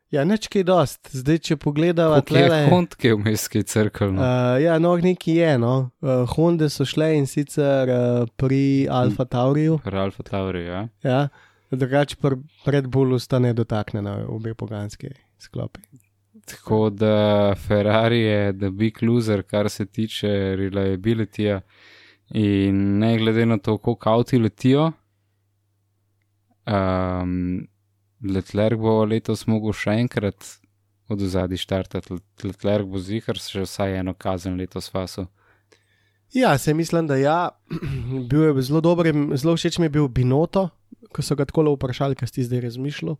[0.09, 1.11] Ja, neč kaj dost.
[1.13, 4.17] Zdaj, če pogledamo, kaj je Honda, ki je vmes kaj crkveno.
[4.17, 5.51] Uh, ja, no, neki je.
[5.61, 5.91] No.
[6.01, 9.77] Uh, Honda so šle in sicer uh, pri Alfa Tauriju.
[9.85, 10.81] Pri Alfa Tauriju, ja.
[11.05, 11.21] ja.
[11.69, 12.17] Drugače,
[12.65, 15.85] pred Bullu sta ne dotaknjena obe poganski sklopi.
[16.49, 21.61] Tako da Ferrari je the big loser, kar se tiče reliabilityja.
[22.29, 24.91] In ne glede na to, koliko avti letijo,
[26.65, 27.67] um,
[28.33, 30.45] Leclerc bo letos mogel še enkrat
[31.09, 32.19] od zadaj štartati.
[32.43, 35.27] Leclerc bo zihar še vsaj eno kazen letos faso.
[36.33, 37.49] Ja, se mislim, da ja.
[38.29, 40.69] bil je zelo dober, zelo všeč mi je bil Binoto,
[41.13, 43.17] ko so ga tako vprašali, kaj si zdaj razmišljal.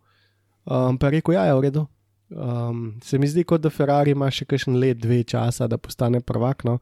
[0.70, 1.88] Um, pa je rekel, ja, je v redu.
[2.30, 6.22] Um, se mi zdi, kot da Ferrari ima še kakšen let, dve časa, da postane
[6.22, 6.64] prvak.
[6.68, 6.78] No?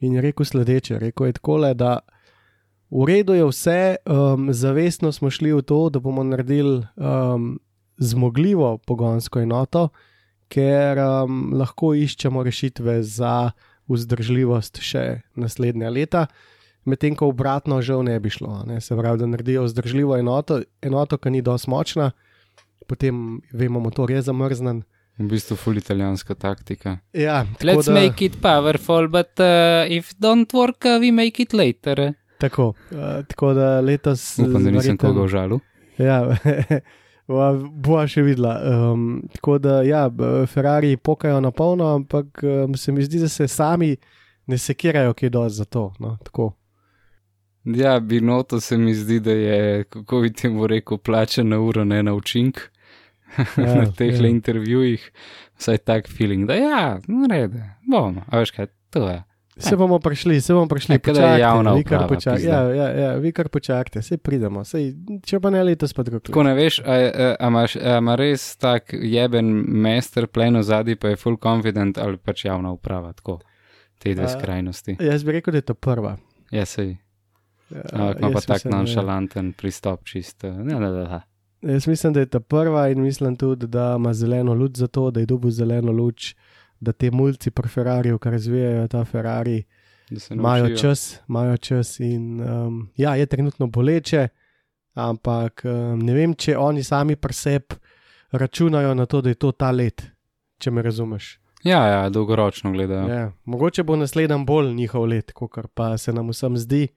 [0.00, 1.98] In je rekel sledeče: rekel je tako, da
[2.90, 7.58] v redu je vse, um, zavestno smo šli v to, da bomo naredili um,
[8.00, 9.90] zmogljivo pogonsko enoto,
[10.48, 13.52] ker um, lahko iščemo rešitve za
[13.90, 16.26] vzdržljivost še naslednja leta.
[16.88, 18.80] Medtem ko obratno žal ne bi šlo, ne?
[18.80, 22.10] se pravi, da naredijo vzdržljivo enoto, enoto, ki ni dovolj močna,
[22.90, 24.82] potem vemo, motor je zamrznen.
[25.20, 26.98] V bistvu ful italijanska taktika.
[27.12, 31.52] Ja, Let's da, make it powerful, but uh, if don't work, uh, we make it
[31.52, 32.14] later.
[32.40, 34.38] Tako, uh, tako da letos.
[34.38, 35.60] Upam, da nisem koga užalil.
[35.98, 36.22] Ja,
[37.84, 38.56] bo še videla.
[38.64, 40.06] Um, tako da, ja,
[40.48, 43.96] Ferrari pokajo na polno, ampak um, se mi zdi, da se sami
[44.46, 45.90] ne sekirajo, ki je do za to.
[46.00, 46.16] No,
[47.64, 52.02] ja, binoto se mi zdi, da je, kako bi temu rekel, plačen na uro, ne
[52.02, 52.60] na učink.
[53.38, 54.28] Ja, na teh ja.
[54.28, 55.10] intervjujih,
[55.58, 56.84] vsaj tak feeling, da ja,
[57.30, 59.18] rede, bomo, a veš kaj, to je.
[59.60, 61.74] Se bomo prišli, se bomo prišli, kaj je javno.
[61.74, 64.94] Vi kar počakajte, ja, ja, ja, vi kar počakajte, se pridemo, sej,
[65.26, 66.22] če pa ne letos, pa drugo.
[66.30, 70.96] Tako ne veš, a, a, a, a ima res tak jeben master plan v zadnji,
[70.96, 73.40] pa je full confident ali pač javna uprava, tako,
[74.00, 74.96] te dve skrajnosti.
[75.04, 76.16] Jaz bi rekel, da je to prva.
[76.54, 76.96] Ja, sej.
[77.70, 80.50] Ja, ima pa tak nonšalanten pristop, čisto.
[80.50, 81.20] Ne, ne, ne, ne.
[81.62, 85.10] Jaz mislim, da je ta prva in mislim tudi, da ima zeleno luč za to,
[85.10, 86.34] da je dobil zeleno luč,
[86.80, 89.62] da te mulci pri Ferrari, kar razvijajo ta Ferrari,
[90.30, 92.00] imajo čas, imajo čas.
[92.00, 94.28] In, um, ja, je trenutno boleče,
[94.94, 97.76] ampak um, ne vem, če oni sami pri sebi
[98.32, 100.02] računajo na to, da je to ta let,
[100.58, 101.40] če me razumeš.
[101.64, 103.08] Ja, ja dolgoročno gledajo.
[103.08, 106.88] Ja, mogoče bo naslednji bolj njihov let, kot pa se nam vsem zdi.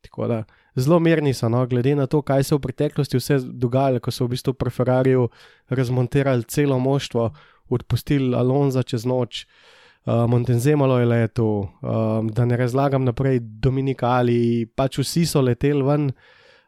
[0.00, 0.44] Tako da
[0.76, 4.10] zelo mirni so, no, glede na to, kaj se je v preteklosti vse dogajalo, ko
[4.10, 5.28] so v bistvu pri Ferrariu
[5.68, 7.30] razmontirali celo moštvo,
[7.70, 14.98] odpustili Alonso čez noč, uh, Montenzemalo je letel, um, da ne razlagam naprej, Dominikali, pač
[14.98, 16.10] vsi so leteli ven.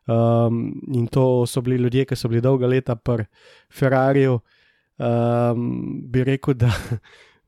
[0.07, 3.25] Um, in to so bili ljudje, ki so bili dolga leta pri
[3.71, 4.41] Ferrariu.
[4.99, 6.71] Um, bi rekel, da,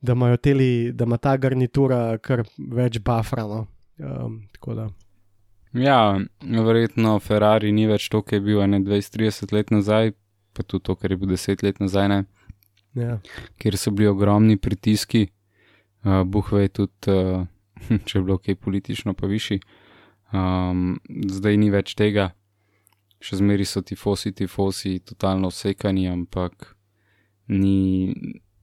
[0.00, 3.66] da, teli, da ima ta garnitura kar več bafrano.
[3.98, 4.88] Um, tako da.
[5.74, 10.12] Ja, verjetno Ferrari ni več to, kar je bil 20-30 let nazaj,
[10.54, 12.22] pa tudi to, kar je bil 10 let nazaj,
[12.94, 13.18] ja.
[13.58, 15.26] kjer so bili ogromni pritiski,
[16.04, 19.60] uh, Buhve je tudi, uh, če je bilo kaj politično, pa višji.
[20.34, 22.30] Um, zdaj ni več tega,
[23.18, 26.70] še zmeri so ti fosi, ti fosi, totalno vsekani, ampak
[27.50, 28.14] ni,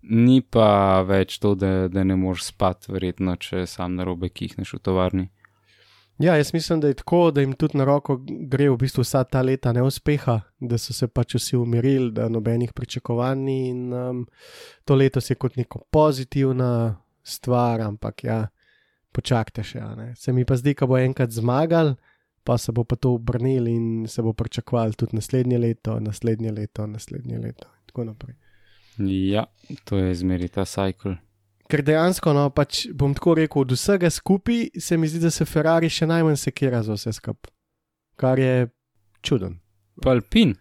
[0.02, 4.78] ni pa več to, da, da ne moreš spati, verjetno, če sam na robe kihneš
[4.80, 5.30] v tovarni.
[6.21, 9.23] Ja, jaz mislim, da je tako, da jim tudi na roko gre v bistvu vsa
[9.23, 14.25] ta leta neuspeha, da so se pač vsi umirili, da nobenih pričakovanj in um,
[14.86, 18.47] to leto je kot neko pozitivna stvar, ampak ja,
[19.12, 19.81] počakajte še.
[20.15, 21.95] Se mi pa zdi, da bo enkrat zmagal,
[22.43, 26.88] pa se bo pa to obrnil in se bo pričakovali tudi naslednje leto, naslednje leto,
[26.88, 28.38] naslednje leto in tako naprej.
[29.31, 29.45] Ja,
[29.86, 31.17] to je zmeri ta cikl.
[31.71, 35.47] Ker dejansko, no, pač bom tako rekel, od vsega skupaj se mi zdi, da se
[35.47, 37.53] Ferrari še najmanj sekira za vse skupaj,
[38.19, 38.67] kar je
[39.23, 39.55] čuden.
[40.03, 40.55] Pa Alpin,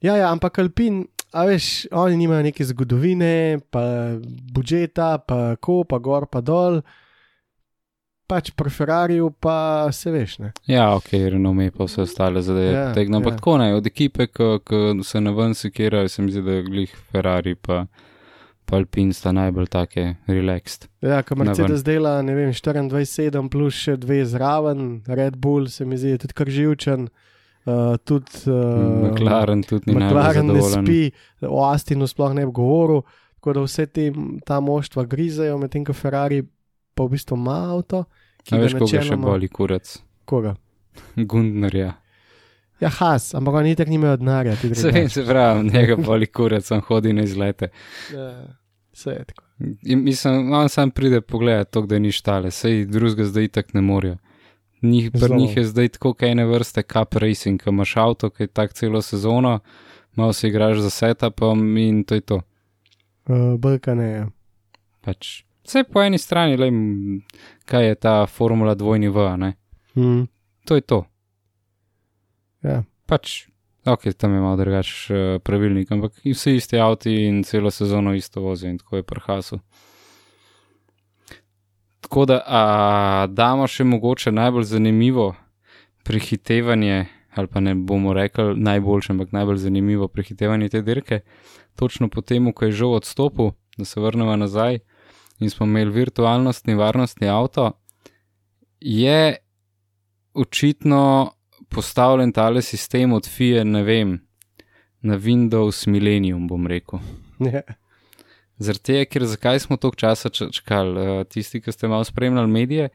[0.00, 1.02] Ja, ja, ampak Alpin,
[1.34, 4.14] a veš, oni nimajo neke zgodovine, pa
[4.54, 6.80] budžeta, pa ko, pa gor, pa dol.
[8.28, 10.50] Pač pri Ferrariju pa se veš, ne.
[10.68, 12.74] ja, ok, renome pa vse ostale zadeve.
[12.76, 13.40] Ja, Tegno, ampak ja.
[13.40, 17.56] tako ne, od ekipe, ki se na ven sekirajo, se mi zdi, da glih Ferrari
[17.56, 17.86] pa,
[18.68, 20.88] pa Alpin sta najbolj take relaxed.
[21.00, 21.48] Ja, ko ven.
[21.48, 26.36] Mercedes dela, ne vem, 24-7 plus še dve zraven, Red Bull se mi zdi tudi
[26.36, 27.08] kar živčen.
[27.68, 31.00] Uh, tudi uh, McLaren tudi ni McLaren ne spi,
[31.44, 33.02] o Astinu sploh ne bi govoril,
[33.36, 34.06] tako da vse te,
[34.48, 36.42] ta moštva grizejo, medtem ko Ferrari
[36.96, 38.04] pa v bistvu ima avto.
[38.44, 39.96] ki ga veš, koga še načeloma- boli kurac?
[40.24, 40.54] Koga?
[41.30, 41.94] Gundnerja.
[42.80, 44.56] Ja, Has, ampak oni tako nimajo denarja.
[44.56, 47.68] Se vem, se pravi, njega boli kurac, on hodi na izlete.
[48.14, 48.30] Ja,
[48.98, 49.44] Vse je tako.
[49.82, 53.80] In mislim, on sam pride pogledat to, da ni štale, sej drugega zdaj tak ne
[53.80, 54.16] morajo.
[54.82, 58.46] Njih, pri njih je zdaj tako ene vrste cup racing, ki imaš avto, ki je
[58.46, 59.60] tak celo sezono,
[60.14, 62.40] malo se igraš za setupom in to je to.
[63.26, 64.26] Uh, Brka ne je.
[65.00, 65.44] Pač.
[65.62, 66.72] Vse po eni strani, le,
[67.64, 69.52] kaj je ta formula dvojni V, ne?
[69.94, 70.26] Hmm.
[70.64, 71.04] To je to.
[72.62, 72.82] Ja.
[73.06, 73.46] Pač,
[73.92, 78.40] ok, tam je malo drugač uh, pravilnik, ampak vsi isti avti in celo sezono isto
[78.40, 79.58] vozijo in tako je prhasu.
[82.00, 82.62] Tako da, a
[83.30, 85.34] damo še mogoče najbolj zanimivo
[86.04, 91.20] prehitevanje, ali pa ne bomo rekli najboljše, ampak najbolj zanimivo prehitevanje te dirke,
[91.76, 94.80] točno po tem, ko je že odstopil, da se vrnemo nazaj
[95.38, 97.70] in smo imeli virtualnostni varnostni avto,
[98.80, 99.36] je
[100.34, 101.32] očitno
[101.68, 104.18] postavljen tale sistem od FIE, ne vem,
[105.00, 106.98] na Windows Millennium, bom rekel.
[107.38, 107.62] Ja.
[108.58, 112.88] Zaradi tega, ker zakaj smo toliko časa čakali, Eh, tisti, ki ste malo spremljali medije,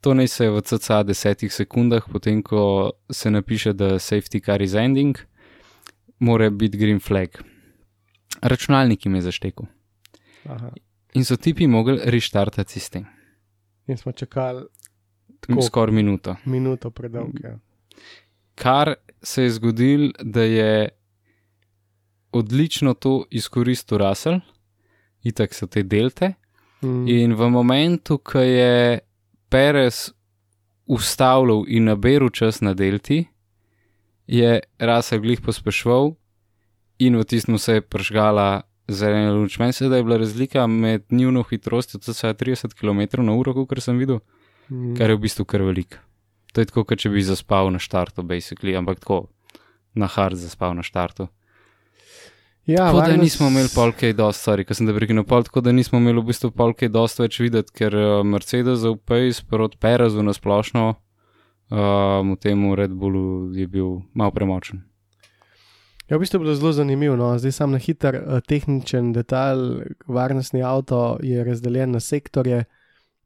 [0.00, 4.74] to naj se v CCA desetih sekundah, potem ko se napiše, da safety car is
[4.74, 5.18] ending,
[6.18, 7.28] mora biti green flag.
[8.42, 9.66] Računalnik jim je zaštekel
[10.44, 10.70] Aha.
[11.14, 13.04] in so tipi mogli restartati sistem.
[13.86, 14.64] In smo čakali
[15.40, 15.62] Tako.
[15.62, 16.36] Skoraj minuto.
[16.44, 17.38] minuto predolgo.
[17.44, 17.58] Ja.
[18.54, 20.88] Kar se je zgodilo, da je
[22.32, 24.40] odlično to izkoristil Russell,
[25.22, 26.34] itak so te delte.
[26.82, 27.08] Mm.
[27.08, 28.98] In v momentu, ko je
[29.48, 30.10] Perez
[30.86, 33.24] ustavljal in naberal čas na delti,
[34.26, 36.14] je Russell glih pospešval
[36.98, 39.58] in v tistem se je pržgala zelena luč.
[39.58, 43.98] Meni se da je bila razlika med njuno hitrostjo, to je 30 km/h, kar sem
[43.98, 44.18] videl,
[44.70, 44.96] Mm.
[44.96, 45.98] kar je v bistvu kar velik.
[46.54, 49.24] To je tako, kot če bi zaspal na štartu, basically, ampak tako
[49.98, 51.26] na hard zaspal na štartu.
[52.66, 55.60] Ja, Tako da varnost- nismo imeli polkej dosti, sorry, ker sem da prekinil pol, tako
[55.60, 59.76] da nismo imeli v bistvu polkej dosti več videti, ker uh, Mercedes v Pace proti
[59.76, 64.80] Perezu na splošno, um, v tem Red Bullu je bil malo premočen.
[66.08, 67.16] Ja, v bistvu je bilo zelo zanimivo.
[67.16, 67.34] No.
[67.38, 69.84] Zdaj sam na hiter eh, tehničen detalj.
[70.06, 72.64] Varnostni avto je razdeljen na sektorje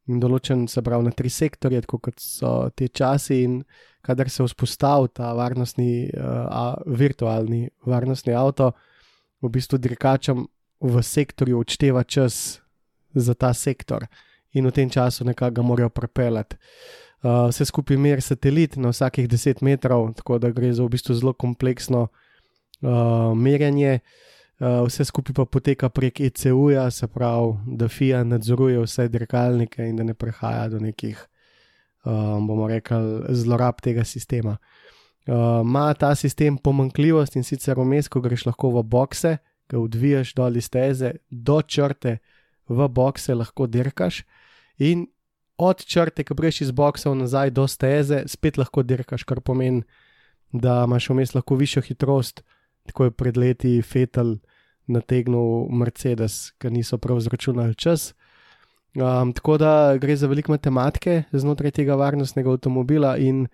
[0.09, 3.43] in določen, se pravi, na tri sektorje, tako kot so te časi.
[3.45, 3.59] In
[4.05, 8.71] kadar se vzpostavi ta varnostni, uh, virtualni varnostni avto,
[9.43, 10.47] v bistvu dirkačem
[10.79, 12.59] v sektorju odšteva čas
[13.15, 14.05] za ta sektor
[14.55, 16.57] in v tem času nekako ga morajo prepeljati.
[17.19, 21.15] Uh, vse skupaj meri satelit na vsakih 10 metrov, tako da gre za v bistvu
[21.19, 23.99] zelo kompleksno uh, merjenje.
[23.99, 24.27] Uh,
[24.59, 30.03] vse skupaj pa poteka prek ECU-ja, se pravi, da FIA nadzoruje vse dirkalnike in da
[30.03, 31.21] ne prihaja do nekih,
[32.03, 34.57] um, bomo rekli, zlorab tega sistema.
[35.27, 39.37] Uh, Ma ta sistem pomankljivost in sicer vmes, ko greš lahko v bokse,
[39.69, 42.17] ga odvijaš dol iz teze, do črte
[42.69, 44.23] v bokse lahko dirkaš
[44.77, 45.05] in
[45.59, 49.83] od črte, ko greš iz boksov nazaj do steze, spet lahko dirkaš, kar pomeni,
[50.51, 52.41] da imaš vmes lahko višjo hitrost,
[52.89, 54.37] tako je pred leti Fetal
[54.89, 58.13] nategnil Mercedes, ker niso prav zračunali čas.
[58.97, 63.45] Um, tako da gre za veliko matematike znotraj tega varnostnega avtomobila, in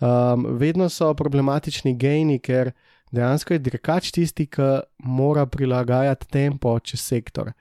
[0.00, 2.72] um, vedno so problematični gejni, ker
[3.12, 7.52] dejansko je dirkač tisti, ki mora prilagajati tempo čez sektor.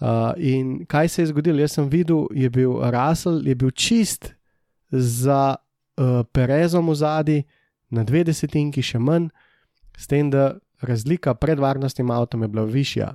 [0.00, 1.60] Uh, in kaj se je zgodilo?
[1.60, 4.32] Jaz sem videl, je bil Russell, je bil čist
[4.90, 7.44] za uh, Perezom v zadnji,
[7.94, 9.28] na dve desetinki še manj,
[9.96, 13.14] s tem, da razlika pred varnostnim avtom je bila višja.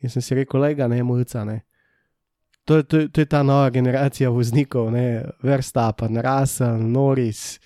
[0.00, 1.62] In sem si rekel, lega, ne, mulca, ne.
[2.66, 7.60] to, to, to je ta nova generacija voznikov, ne, Verstappen, Russell, Norris,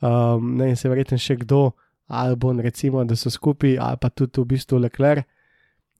[0.00, 1.70] um, ne in se verjetno še kdo,
[2.12, 5.24] Albon, recimo, da so skupaj, ali pa tudi v bistvu Leclerc,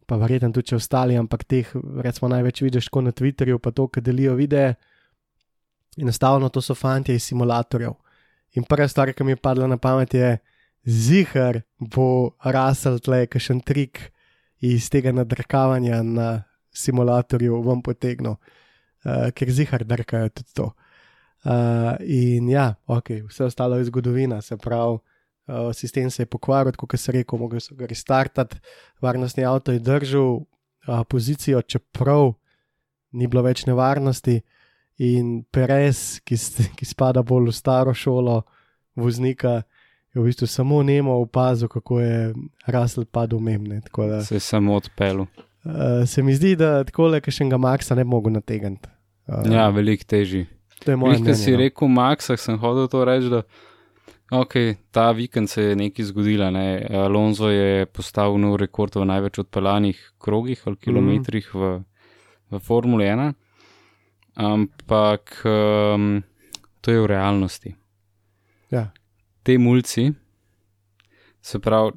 [0.07, 1.71] pa verjetno tudi če ostali, ampak teh,
[2.05, 4.75] recimo, največ vidiš tako na Twitterju, pa to, ki delijo videe.
[5.97, 7.97] Enostavno to so fanti iz simulatorjev.
[8.61, 10.37] In prva stvar, ki mi je padla na pamet, je,
[10.87, 14.11] zihar bo Russell tle, kakšen trik
[14.63, 16.29] iz tega nadrkavanja na
[16.73, 20.71] simulatorju vam potegnil, uh, ker zihar drkajo tudi to.
[21.43, 25.01] Uh, in ja, ok, vse ostalo je zgodovina, se pravi,
[25.49, 28.61] uh, sistem se je pokvaril, kot se reče, mogel so ga restartati,
[29.03, 32.35] varnostni avto je držal uh, pozicijo, čeprav
[33.13, 34.41] ni bilo več nevarnosti.
[35.03, 36.37] In Perez, ki,
[36.79, 38.43] ki spada bolj v staro šolo
[38.95, 39.63] voznika,
[40.15, 42.35] je v bistvu samo nemo opazil, kako je
[42.67, 43.81] Russell padel umemne.
[44.27, 45.27] Se je samo odpeljal.
[45.65, 48.91] Uh, se mi zdi, da tako le, ki še enega Maxa ne bi mogel nategniti.
[49.31, 50.47] Uh, ja, veliko težji.
[50.83, 51.21] To je moj.
[51.23, 51.61] Kaj si no.
[51.63, 53.45] rekel, Maxa, sem hodil to reči, da
[54.33, 56.51] okay, ta vikend se je nekaj zgodilo.
[56.51, 56.87] Ne?
[56.91, 61.61] Alonso je postavil nov rekord v največ odpeljanih krogih ali kilometrih mm.
[61.61, 61.71] v,
[62.51, 63.33] v Formule 1.
[64.43, 66.23] Ampak um,
[66.81, 67.75] to je v realnosti.
[68.73, 68.89] Ja.
[69.43, 70.13] Te mulci,
[71.43, 71.93] se pravi,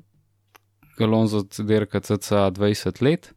[0.99, 3.33] Alonso dirka CCA 20 let,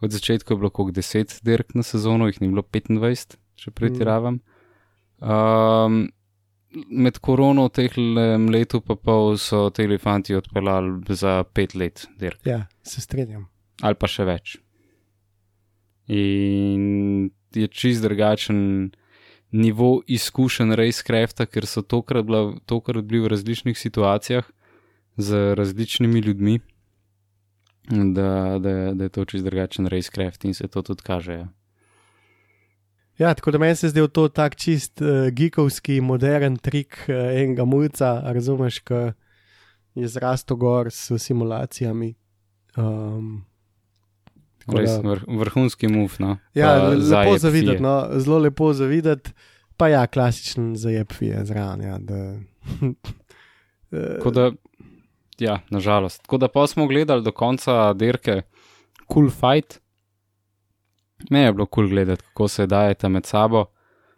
[0.00, 4.40] od začetka je bilo kot 10 dirk na sezono, jih ni bilo 25, če pretiravam.
[5.20, 6.06] Um,
[6.90, 7.94] med korono v teh
[8.52, 12.40] letu pa pol so te elefanti odpeljali za 5 let dirk.
[12.44, 13.46] Ja, se strinjam.
[13.82, 14.56] Ali pa še več.
[16.12, 18.92] In je čist drugačen
[19.50, 24.44] nivo izkušenj racecrafta, ker so tokrat, bila, tokrat bili v različnih situacijah
[25.16, 26.60] z različnimi ljudmi
[27.88, 31.32] da, da, da je to čist drugačen racecraft in se to tudi kaže.
[31.32, 31.48] Ja.
[33.18, 37.64] Ja, tako da meni se zdi to tak čist uh, geekovski, modern trik uh, enega
[37.64, 39.12] mulca, razumeš, ki
[39.94, 42.14] je zrastel gor s simulacijami.
[42.76, 43.44] Um,
[44.66, 46.18] Res da, vrh, vrhunski muf.
[46.18, 46.36] No.
[46.54, 49.30] Ja, lepo za videti, no, zelo lepo za videti,
[49.76, 51.84] pa ja, klasičen zajep je zraven.
[51.86, 52.34] Ja, da,
[55.46, 56.22] ja, nažalost.
[56.22, 58.42] Tako da pa smo gledali do konca dirke
[59.12, 59.78] Cool Fight.
[61.30, 63.64] Me je bilo kul cool gledati, kako se dajete med sabo.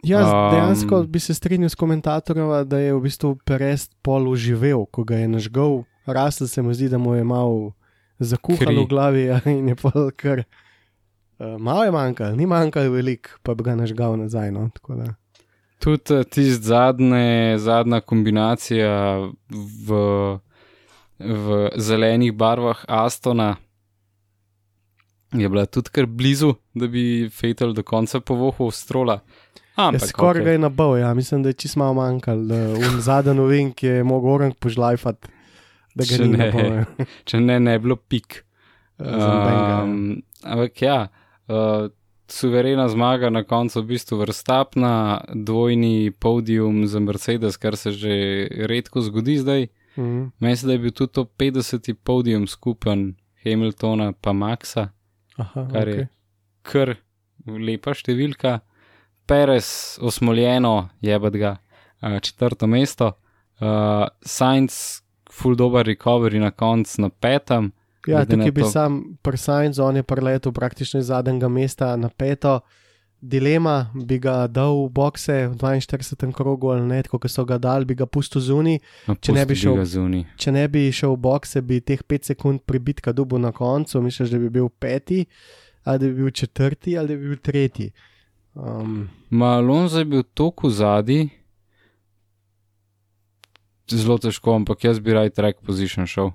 [0.03, 4.85] Ja, um, dejansko bi se strinjal s komentatorjem, da je v bistvu Perest pol uživel,
[4.85, 5.83] ko ga je nažgal.
[6.05, 7.73] Rasel se mu zdi, da mu je malo
[8.19, 10.43] zakuhalo v glavi ja, in je pol kar.
[11.39, 14.51] Uh, malo je manjkalo, ni manjkalo veliko, pa bi ga nažgal nazaj.
[14.51, 14.69] No,
[15.79, 16.91] Tudi uh, tista
[17.57, 18.91] zadnja kombinacija
[19.87, 20.03] v
[21.19, 23.55] v zelenih barvah Astona.
[25.33, 29.19] Je bila tudi kar blizu, da bi Fatal do konca povohal strola.
[29.77, 31.13] Ja, skoraj ga je nabal, ja.
[31.13, 32.39] mislim, da je čisto malo manjkal.
[32.75, 35.27] V zadnji novin, ki je mogel orang požlajfati,
[35.99, 36.85] da ga če ni ne,
[37.29, 38.43] če ne, ne bilo pik.
[38.99, 40.99] Um, ampak ja,
[41.51, 41.87] uh,
[42.29, 44.93] suverena zmaga na koncu, v bistvu vrstapna,
[45.33, 48.15] dvojni podium za Mercedes, kar se že
[48.69, 49.67] redko zgodi zdaj.
[49.99, 50.31] -hmm.
[50.39, 51.93] Mislim, da je bil tudi to 50.
[51.93, 54.89] podium skupen Hamiltona pa Maxa,
[55.35, 55.97] Aha, kar okay.
[55.97, 56.07] je
[56.61, 56.95] kar
[57.45, 58.59] lepa številka.
[59.29, 61.57] Perez, osmoljeno, je bed ga,
[62.21, 63.11] četrto mesto,
[63.61, 67.71] uh, Science, full dober recovery na koncu na petem.
[68.07, 72.59] Ja, tukaj bi sam, pri Science, on je preletel praktično iz zadnjega mesta na peto.
[73.21, 76.31] Dilema, bi ga dal v bokse v 42.
[76.33, 78.77] krogu ali ne, kot so ga dal, bi ga pustil zunaj.
[79.07, 79.33] No, če,
[80.39, 84.31] če ne bi šel v bokse, bi teh 5 sekund pribitka dubu na koncu, misliš,
[84.31, 85.25] da bi bil peti,
[85.83, 87.91] ali da bi bil četrti, ali da bi bil tretji.
[88.55, 91.29] Um, Malon je bil tako zadnji.
[93.91, 96.31] Zelo težko, ampak jaz bi raj track position šel.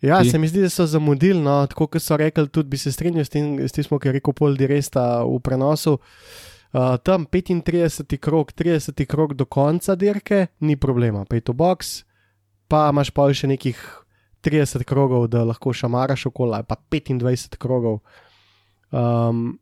[0.00, 0.30] Ja, Ti?
[0.30, 3.24] se mi zdi, da so zamudili, no, tako kot so rekli, tudi bi se strinjal
[3.24, 3.56] s tem,
[3.90, 5.98] kar je rekel Pol Diresta v prenosu.
[6.72, 12.04] Uh, tam 35 krok, 30 krok do konca dirke, ni problema, pej to box,
[12.70, 13.80] pa imaš pa še nekih
[14.46, 18.00] 30 krogov, da lahko šamaraš okoli, pa 25 krogov.
[18.90, 19.58] Um,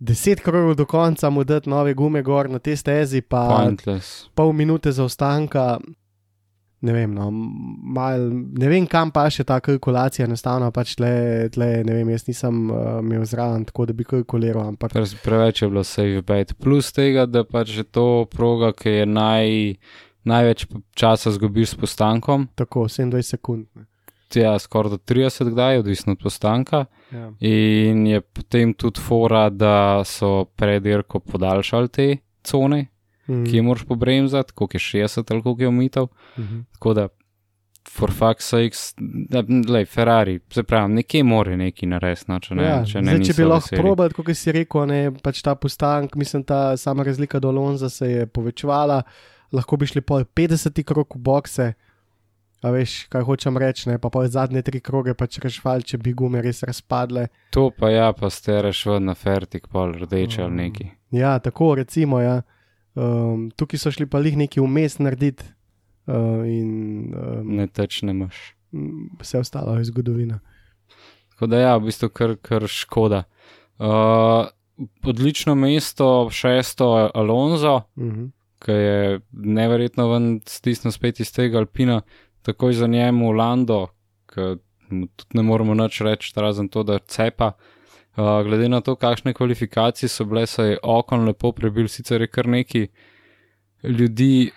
[0.00, 4.32] 10 krogov do konca mu dati nove gume gor na te stezi, pa Pointless.
[4.34, 5.76] pol minute zaostanka,
[6.80, 11.12] ne vem, no, mal, ne vem, kam pa še ta kalkulacija, enostavno pač tle,
[11.52, 14.72] tle, ne vem, jaz nisem uh, imel zraven tako, da bi kalkuliral.
[14.72, 14.96] Ampak...
[15.24, 16.54] Preveč je bilo save bet.
[16.60, 19.52] Plus tega, da pač je to proga, ki je naj,
[20.28, 20.66] največ
[20.96, 22.48] časa zgubiš s postankom.
[22.56, 23.68] Tako, 27 sekund.
[23.76, 23.84] Ne.
[24.40, 26.86] ja, skoraj do 30 kdaj, odvisno od postanka.
[27.12, 27.28] Ja.
[27.44, 32.08] In je potem tudi fora, da so pred dirko podaljšali te
[32.46, 32.86] cone,
[33.30, 33.44] Mhm.
[33.44, 36.06] ki jih moraš pobremzati, koliko je 60 ali koliko je omitev.
[36.38, 36.60] Mhm.
[36.72, 37.08] Tako da,
[37.88, 38.94] for fuck's sakes,
[39.28, 43.14] da, lej, Ferrari, se pravi, nekje more neki narediti, no, če ne, ja, če ne.
[43.16, 47.02] zdaj, če bi lahko probal, kot si rekel, ne, pač ta postank, mislim, ta sama
[47.02, 49.02] razlika do Alonza se je povečevala,
[49.52, 51.72] lahko bi šli pol 50 krok v bokse.
[52.62, 53.96] A veš, kaj hočem reči, ne?
[53.98, 57.28] pa pol zadnje tri kroge pač rešval, če bi gume res razpadle.
[57.56, 60.56] To pa ja, pa stereš ven na fertik, pol rdeče ali Mm.
[60.56, 60.90] neki.
[61.10, 62.20] Ja, tako recimo.
[62.20, 62.42] Ja.
[62.94, 65.44] Um, tukaj so šli pa lih neki vmes narediti
[66.06, 66.70] uh, in
[67.14, 68.54] um, Ne teč ne maš.
[69.20, 70.40] vse ostalo je zgodovina.
[71.30, 73.24] Tako da ja, v bistvu kar, kar škoda.
[73.78, 74.46] Uh,
[75.04, 78.24] odlično mesto, šesto Alonso, Mhm.
[78.58, 82.02] ki je neverjetno ven stisnil spet iz tega Alpina,
[82.42, 83.86] takoj za njemu Lando,
[84.26, 84.56] ki
[84.90, 87.46] mu tudi ne moremo nič reči, razen to, da cepa.
[87.46, 87.79] Uh,
[88.16, 92.46] glede na to, kakšne kvalifikacije so bile, se je okon lepo prebil, sicer je kar
[92.48, 92.86] neki
[93.82, 94.50] ljudi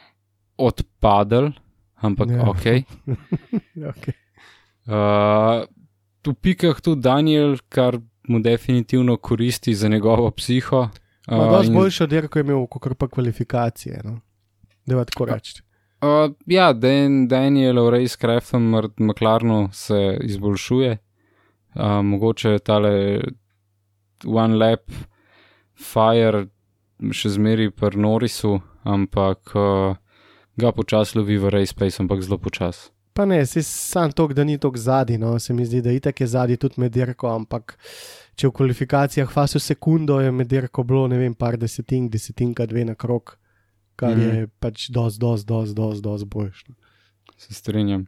[0.58, 1.52] odpadel,
[1.96, 2.50] ampak Ja.
[2.50, 2.64] ok.
[3.76, 4.14] Okay.
[4.86, 5.64] Uh,
[6.28, 7.98] v pikah tudi Daniel, kar
[8.28, 10.80] mu definitivno koristi za njegovo psiho.
[10.80, 10.90] Uh,
[11.28, 14.02] Uh, in- boljšo dirko je imel, kot pa kvalifikacije.
[14.04, 14.20] No?
[14.86, 15.62] Da tako reči.
[16.02, 20.98] Uh, ja, Dan, Daniel v Racecraftom McLarenu se izboljšuje.
[21.76, 23.22] Uh, mogoče je tale
[24.26, 24.92] One Lap
[25.74, 26.48] Fire
[27.12, 29.96] še zmeri pri Norisu, ampak uh,
[30.56, 32.92] ga počasi lovi v Racepace, ampak zelo počasi.
[33.14, 36.24] Pa ne, si sam tok, da ni tok zadnji, no, se mi zdi, da itek
[36.24, 37.76] je zadnji tudi med dirko, ampak
[38.34, 42.88] če v kvalifikacijah faso sekundo je med dirko bilo, ne vem, par desetink, desetinka, dve
[42.90, 43.38] na krok,
[44.00, 44.24] kar mm.
[44.24, 44.40] Mhm.
[44.40, 46.66] je pač dosti, dosti, dosti, dosti, dosti boljš.
[46.70, 46.76] No.
[47.38, 48.08] Se strinjam.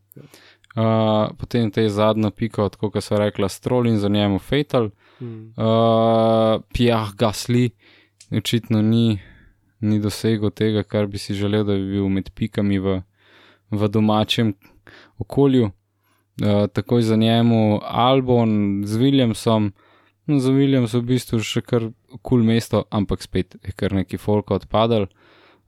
[0.75, 4.89] Uh, potem te zadnjo piko, tako kot so rekla, Stroll in za njemu Fatal.
[5.21, 5.53] Mm.
[5.55, 7.69] Uh, Pjah Gasli
[8.31, 9.19] očitno ni,
[9.79, 12.99] ni dosegel tega, kar bi si želel, da bi bil med pikami v,
[13.71, 14.53] v domačem
[15.19, 15.71] okolju.
[16.43, 19.71] Uh, takoj za njemu Albon z Williamsom,
[20.25, 24.19] no, za Williamsom v bistvu še kar kul cool mesto, ampak spet je kar neki
[24.19, 25.07] folka odpadal.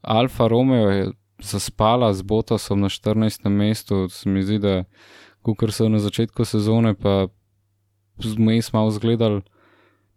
[0.02, 1.08] Alfa Romeo je
[1.40, 3.48] zaspala z Botasom na 14.
[3.50, 4.84] mestu, se mi zdi, da
[5.58, 7.28] kar so na začetku sezone, pa
[8.20, 9.42] zmes malo zgledali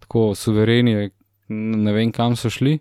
[0.01, 1.11] tako suvereni,
[1.49, 2.79] ne vem kam so šli.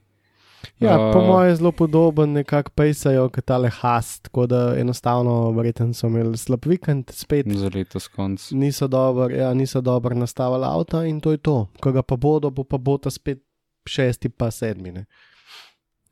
[0.79, 5.51] Ja, Uh, po mojem je zelo podoben, nekako pejsajo, kot tale hast, tako da enostavno,
[5.51, 8.51] verjetno so imeli slab vikend, spet Za letos konc.
[8.51, 11.67] niso dobro, ja, niso dobro nastavili avta in to je to.
[11.79, 13.39] Ko ga pa bodo, bo pa bo ta spet
[13.87, 14.91] šesti, pa sedmi.
[14.91, 15.05] Ne.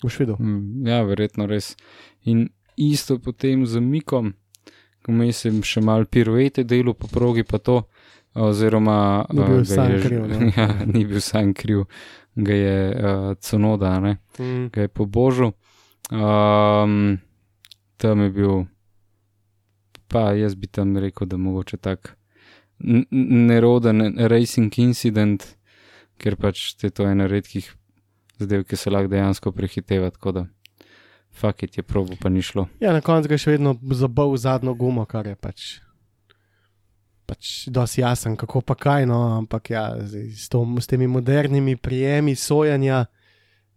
[0.03, 0.35] Boš videl.
[0.39, 1.75] Mm, Ja, verjetno res.
[2.23, 4.33] In isto potem z Mikom,
[5.05, 7.81] ko mislim še mal piruete delo po progi, pa to,
[8.35, 10.25] oziroma Ni uh, bil ga sam je kriv,
[10.57, 11.83] ja, ni bil sam kriv,
[12.35, 14.67] ga je uh, Cunoda, ne, Mm.
[14.69, 15.51] ga je pobožil.
[16.11, 17.17] Um,
[17.97, 18.65] tam je bil,
[20.07, 22.13] pa jaz bi tam rekel, da mogoče tak
[23.11, 25.43] neroden racing incident,
[26.21, 27.65] ker pač te to je ena redkih
[28.39, 30.45] zadev, ki se lahko dejansko prehiteva, tako da
[31.37, 32.67] fakit je probo pa ni šlo.
[32.79, 35.79] Ja, na koncu ga je še vedno zabal zadnjo gumo, kar je pač.
[37.27, 41.75] Pač dosti jasen, kako pa kaj, no, ampak ja, zdaj, s, to, s temi modernimi
[41.75, 43.05] prijemi sojanja,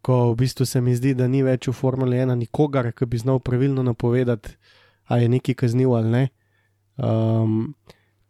[0.06, 3.18] ko v bistvu se mi zdi, da ni več v Formuli 1 nikogar, ki bi
[3.18, 4.54] znal pravilno napovedati,
[5.10, 6.24] a je neki kazniv ali ne.
[6.96, 7.74] Um,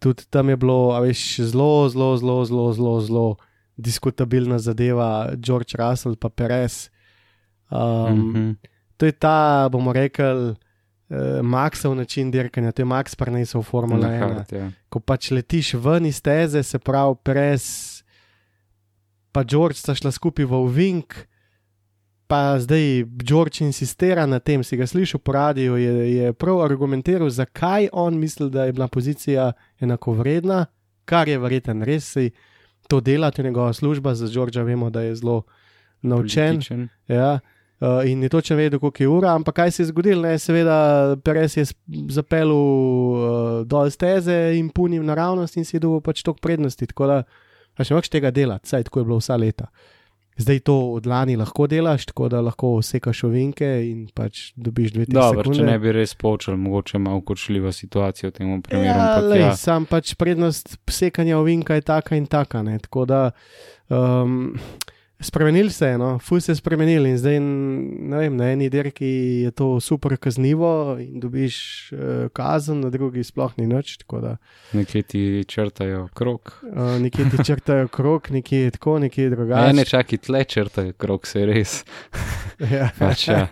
[0.00, 3.26] tudi tam je bilo, a veš, zelo, zelo, zelo, zelo, zelo, zelo
[3.76, 6.88] diskutabilna zadeva, George Russell pa Perez.
[7.70, 8.56] Um, Mm -hmm.
[8.96, 10.54] To je ta, bomo rekli,
[11.10, 14.18] uh, Maxov način dirkanja, to je Max prenesel v Formula 1.
[14.18, 14.70] Hard, ja.
[14.88, 17.64] Ko pač letiš ven iz teze, se pravi, pres,
[19.32, 21.14] pa George sta šla skupaj v Vink,
[22.30, 27.30] pa zdaj George insistira na tem, si ga slišal po radiju, je, je prav argumentiral,
[27.30, 30.66] zakaj on misli, da je bila pozicija enakovredna,
[31.04, 32.30] kar je verjeten res, saj
[32.90, 35.42] to dela, to je njegova služba, za Georgea vemo, da je zelo
[36.02, 36.54] naučen.
[36.54, 36.88] Političen.
[37.08, 37.32] Ja.
[37.34, 37.59] Uh,
[38.06, 40.38] in je točno vedel, koliko je ura, ampak kaj se je zgodilo, ne?
[40.38, 41.64] seveda, Perez je
[42.12, 46.86] zapeljal uh, dol steze in punim naravnost in si je dobil pač toliko prednosti.
[46.86, 47.22] Tako da,
[47.80, 49.70] še moč tega delati, saj tako je bilo vsa leta.
[50.40, 55.04] Zdaj to od lani lahko delaš, tako da lahko sekaš ovinke in pač dobiš dve
[55.08, 55.58] Dobro, sekunde.
[55.58, 58.86] če ne bi res počel, mogoče malo kočljiva situacija v tem primeru.
[58.88, 62.62] Ja, lej, ja, sam pač prednost sekanja ovinka je taka in taka.
[62.64, 62.78] Ne?
[62.80, 63.20] Tako da
[63.88, 64.54] um,
[65.22, 69.06] Spremenili se je, no, fus se je spremenil in zdaj, ne vem, na eni dirki
[69.44, 71.56] je to super kaznivo in dobiš
[71.92, 71.98] uh,
[72.32, 73.98] kazen, na drugi sploh ni nič.
[74.72, 76.54] Nekje ti črtajo krok.
[76.62, 79.66] Uh, nekje ti črtajo krok, nekje je tako, nekje je drugače.
[79.66, 81.84] Ne, ne čakaj, tle črtajo krok, se res.
[82.76, 82.88] ja.
[82.98, 83.44] Pač, ja.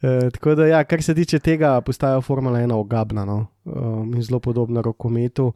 [0.00, 3.46] Uh, tako da, ja, kar se tiče tega, postaja Formula 1 ogabna no?
[3.64, 5.50] um, in zelo podobna rokometu.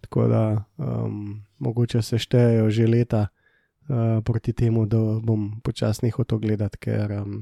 [0.00, 3.26] Tako da um, mogoče se štejejo že leta.
[3.90, 7.40] Eh, proti temu, da bom počasno nehal to gledati, ker um,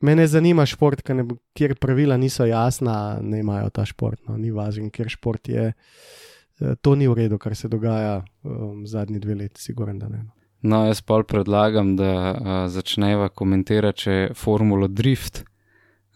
[0.00, 1.22] me ne zanima šport, ne,
[1.54, 5.68] kjer pravila niso jasna, ne imajo ta šport, no, ni važno, ker šport je.
[5.70, 10.24] Eh, to ni v redu, kar se dogaja um, zadnji dve leti, sigurno da ne.
[10.24, 10.34] No.
[10.62, 15.44] no, jaz pa predlagam, da uh, začneva komentirati formulo Drift.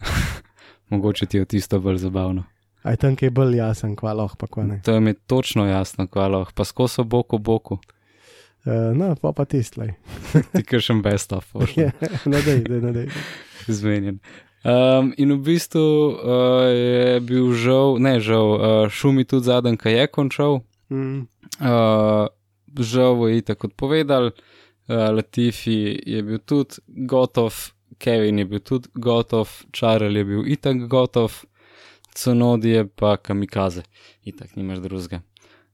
[0.90, 2.48] Mogoče ti je tisto bolj zabavno.
[2.82, 4.80] Aj tam je bolj jasen, kvalo, pa kva ne.
[4.86, 7.74] To je mi točno jasno, kvalo, pa skoso boko boko.
[7.74, 7.95] Uh,
[8.66, 9.94] no, pa pa tistlej.
[10.52, 11.54] Ti kršem best of.
[11.76, 11.92] Ja,
[12.26, 13.06] ne, ne, ne, ne.
[13.66, 14.18] Zmenjen.
[14.66, 19.94] Um, in v bistvu uh, je bil žal, ne žal, uh, šumi tudi zadnji, kaj
[19.94, 20.58] je končal.
[20.90, 21.28] Mm.
[21.62, 22.26] Uh,
[22.74, 27.54] žal je tako povedal, uh, Latifi je bil tudi gotov,
[28.02, 31.44] Kevin je bil tudi gotov, Čarel je bil itak gotov,
[32.16, 33.86] Cunodi je pa kamikaze,
[34.26, 35.22] itak nimaš drugega.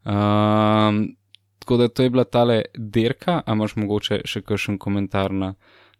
[0.04, 1.14] Um,
[1.62, 5.52] Tako da to je bila tale dirka, a imaš mogoče še kakšen komentar na,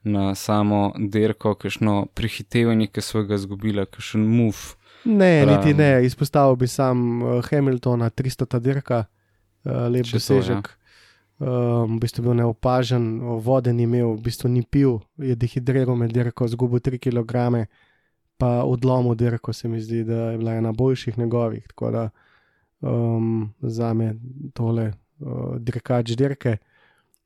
[0.03, 4.73] na samo dirko, kakšno prehitevanje, ki so ga izgubila, kakšen muf.
[5.05, 5.53] Ne, Ram.
[5.55, 10.73] niti ne, izpostavil bi sam uh, Hamiltona, 300 ta dirka, uh, lep dosežek.
[11.39, 13.07] Um, v bistvu bil neopažen,
[13.47, 17.63] vode ni imel, v bistvu ni pil, je dehidriral med dirko, zgubil 3 kg,
[18.35, 21.71] pa odlomil dirko, se mi zdi, da je bila ena boljših njegovih.
[21.71, 22.05] Tako da
[22.83, 24.17] um, za me
[24.59, 24.91] tole
[25.23, 26.57] uh, dirkač dirke.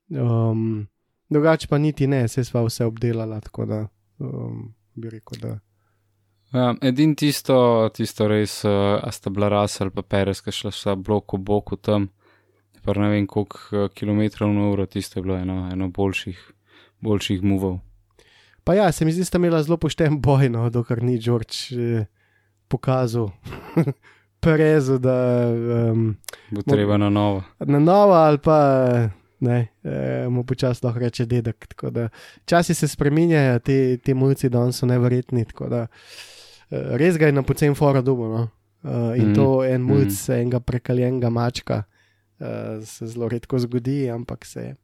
[0.09, 0.87] Um,
[1.29, 3.79] drugače pa niti ne, se sva vse obdelala, tako da
[4.19, 5.55] um, bi rekel, da.
[6.55, 7.57] Ja, edin tisto,
[7.93, 11.75] tisto res, uh, a sta bila rasel, pa peres, ki šla vsa blok v boku
[11.75, 12.07] tam,
[12.85, 16.39] pa ne vem koliko uh, kilometrov na uro, tisto je bilo eno, eno boljših,
[17.03, 17.81] boljših muvov.
[18.67, 21.55] Pa ja, se mi zdi, da sta imela zelo pošten boj, no, dokler ni George
[21.71, 22.05] eh,
[22.67, 23.29] pokazal.
[24.39, 25.47] prerezu, da
[25.91, 26.15] um,
[26.51, 27.43] bo treba na novo.
[27.59, 28.59] Na novo ali pa
[29.39, 31.75] ne, eh, mu počasi lahko reče dedek.
[32.45, 35.45] Časi se spremenjajo, ti, ti mulci danes so nevrjetni.
[35.69, 35.87] Da,
[36.69, 38.27] eh, res ga je na pocem fora dubo.
[38.27, 38.47] No?
[38.83, 40.33] Uh, in mm, to en mulc, mm.
[40.33, 41.83] enega prekaljenega mačka,
[42.39, 44.75] uh, se zelo redko zgodi, ampak se je.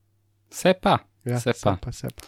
[0.51, 0.97] Se pa.
[1.23, 1.77] Ja, se, se pa.
[1.81, 2.25] pa, se pa.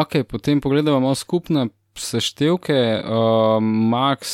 [0.00, 1.66] Ok, potem pogledamo skupne
[1.98, 3.02] seštevke.
[3.04, 4.30] Uh, Max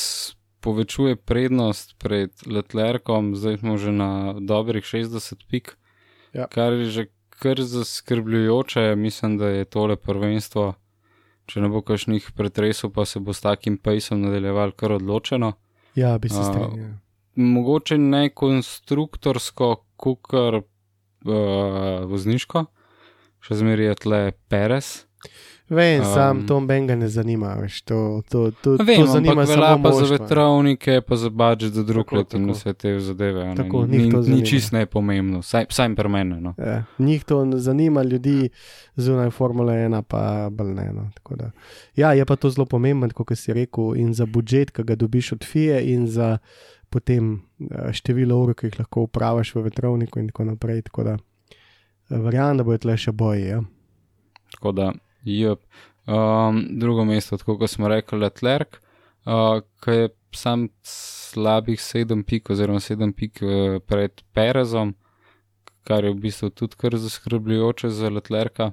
[0.61, 5.77] povečuje prednost pred Letlerkom, zdaj smo že na dobrih 60 pik,
[6.33, 6.47] ja.
[6.47, 7.05] kar je že
[7.41, 8.97] kar zaskrbljujoče.
[8.97, 10.75] Mislim, da je tole prvenstvo,
[11.47, 15.53] če ne bo kakšnih pretresov, pa se bo s takim pejsom nadaljeval kar odločeno.
[15.95, 17.01] Ja, bi se strinjal.
[17.35, 22.67] Mogoče ne konstruktorsko, kukar uh, vozniško,
[23.41, 24.21] še zmeraj je tle
[24.53, 24.93] Perez.
[25.71, 29.79] Vem, um, sam Tom Benga ne zanima, veš, to, to, to, vem, to zanima samo
[29.79, 29.83] moštva.
[29.83, 33.55] pa za vetrovnike, pa za budžet za drug let in vse te zadeve.
[33.57, 36.41] Tako, ni ni čist nepomembno, saj, saj per mene.
[36.41, 36.55] No.
[36.59, 38.49] Ja, njih to zanima, ljudi
[38.97, 40.93] zunaj Formule 1 pa bolj ne.
[40.93, 41.11] No,
[41.97, 45.33] ja, je pa to zelo pomembno, kot si rekel, in za budžet, ki ga dobiš
[45.33, 46.39] od FIE in za
[46.89, 50.83] potem eh, število ur, ki jih lahko upravaš v vetrovniku in tako naprej.
[50.91, 53.47] Tako da eh, verjamem, da bo tle še boje.
[53.47, 53.63] Ja.
[54.57, 54.91] Tako da.
[55.25, 55.61] Yep.
[56.11, 58.81] Um, drugo mesto, tako kot smo rekli, Leclerc,
[59.27, 64.95] uh, ki je sam slabih sedem pik, oziroma sedem pik uh, pred Perezom,
[65.85, 68.73] kar je v bistvu tudi kar zaskrbljujoče za Leclerca,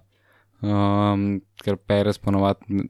[0.61, 1.27] um,
[1.63, 2.83] ker Perez ponovadi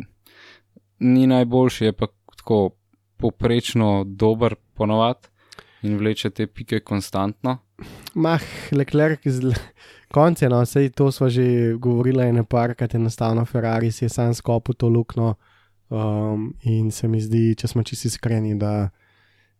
[0.99, 2.77] ni najboljši, je pa tako
[3.17, 5.29] poprečno dober ponovadi
[5.81, 7.57] in vleče te pike konstantno.
[8.15, 9.41] Mah, Leclerc iz
[10.13, 14.33] konca, no, vse to smo že govorili, ene parkrat je enostavno Ferrari, si je sam
[14.33, 15.35] skopil to luknjo.
[15.89, 18.89] Um, in se mi zdi, če smo čisti iskreni, da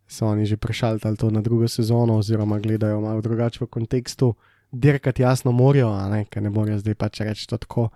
[0.08, 4.34] so oni že prešaltali to na drugo sezono, oziroma gledajo malo drugače v kontekstu.
[4.72, 7.90] Dirkati jasno morajo, ne, ker ne morajo zdaj pač reči tako.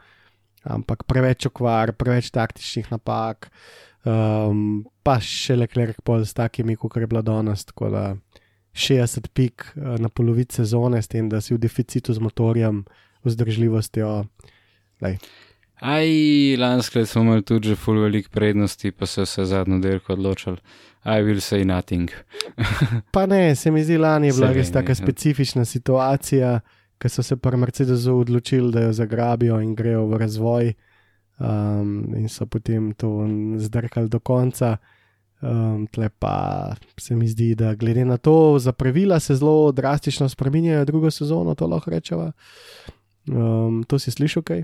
[0.63, 3.49] Ampak preveč okvar, preveč taktičnih napak,
[4.05, 7.65] um, pa še le klerk pol s takimi, kot je bila danes.
[7.65, 8.03] Tako da
[8.73, 12.83] 60 pik uh, na polovici sezone, s tem, da si v deficitu z motorjem,
[13.23, 14.25] vzdržljivostjo.
[15.01, 15.17] Lej.
[15.81, 16.07] Aj,
[16.61, 20.57] lansko leto smo imeli tudi že full velik prednosti, pa so se zadnjo dirko odločili.
[21.05, 22.11] I will say nothing.
[23.13, 26.59] pa ne, se mi zdi, lani je bila res taka specifična situacija,
[27.01, 30.73] ki so se pri Mercedesu odločili, da jo zagrabijo in grejo v razvoj,
[31.39, 33.25] um, in so potem to
[33.57, 34.77] zdrkali do konca.
[35.41, 40.29] Um, tle pa se mi zdi, da glede na to, za pravila se zelo drastično
[40.29, 42.31] spremenjajo drugo sezono, to lahko rečemo.
[43.27, 44.63] Um, to si slišal kaj?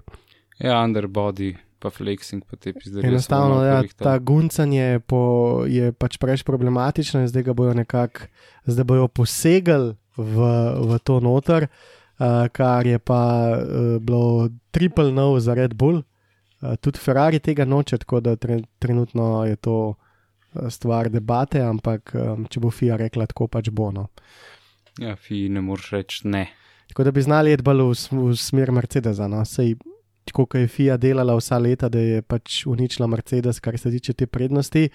[0.59, 3.01] Ja, underbody, pa flexing, pa te pizde.
[3.01, 8.29] Enostavno, ja, ta guncanje po, je pač preveč problematično in zdaj ga bojo nekako,
[8.69, 11.69] zdaj bojo posegali v, v to noter,
[12.21, 13.21] uh, kar je pa
[13.57, 16.05] uh, bilo triple nov za Red Bull.
[16.61, 19.95] Uh, tudi Ferrari tega noče, tako da tre, trenutno je to
[20.69, 22.13] stvar debate, ampak
[22.49, 23.91] če bo FIA rekla tako, pač bo.
[23.91, 24.07] No.
[24.99, 26.47] Ja, FIA ne moreš reči ne.
[26.87, 27.93] Tako da bi znali iti bolj v,
[28.31, 29.27] v smer Mercedesa.
[29.27, 29.43] No.
[29.45, 29.75] Sej,
[30.27, 34.13] tako kot je FIA delala vsa leta, da je pač uničila Mercedes, kar se tiče
[34.13, 34.89] te prednosti,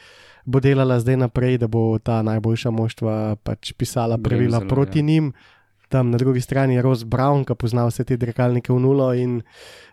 [0.45, 5.05] bo delala zdaj naprej, da bo ta najboljša moštva pač pisala pravila Bremzala, proti ja.
[5.05, 5.33] njim.
[5.93, 9.43] Tam na drugi strani je Ross Brown, ki pozna vse te dirkalnike v nulo in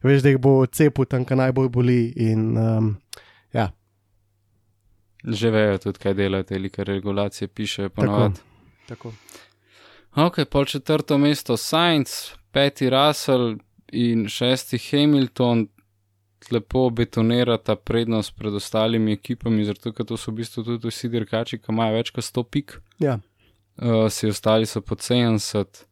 [0.03, 1.99] veš, da jih bo cepil tam, kjer najbolj boli.
[2.15, 2.93] In, um,
[3.53, 3.67] ja,
[5.21, 8.39] Že vejo tudi, kaj delajo te like regulacije, piše ponovadi.
[8.87, 9.13] tako.
[10.17, 12.09] Ok, pol četrto mesto Sainz,
[12.51, 13.55] peti Russell
[13.89, 15.67] in šesti Hamilton.
[16.49, 21.57] Lepo betonirata prednost pred ostalimi ekipami, zato ker to so v bistvu tudi vsi dirkači,
[21.57, 23.19] ki imajo več kot 100 pik, Ja.
[23.77, 25.83] uh, vsi ostali so po 70.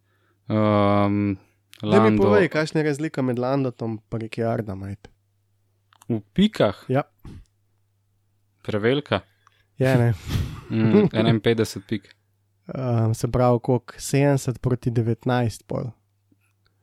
[0.47, 1.37] Um,
[1.77, 4.83] Da mi Lando povej, kakšna je razlika med Landotom in Ricciardom.
[4.83, 5.09] ajde.
[6.09, 7.03] v pikah, Ja,
[8.67, 9.19] prevelika,
[9.77, 10.13] je ne.
[10.69, 12.13] mm, 51 pik.
[12.67, 15.83] Um, se pravi, koliko 70 proti 19, pol.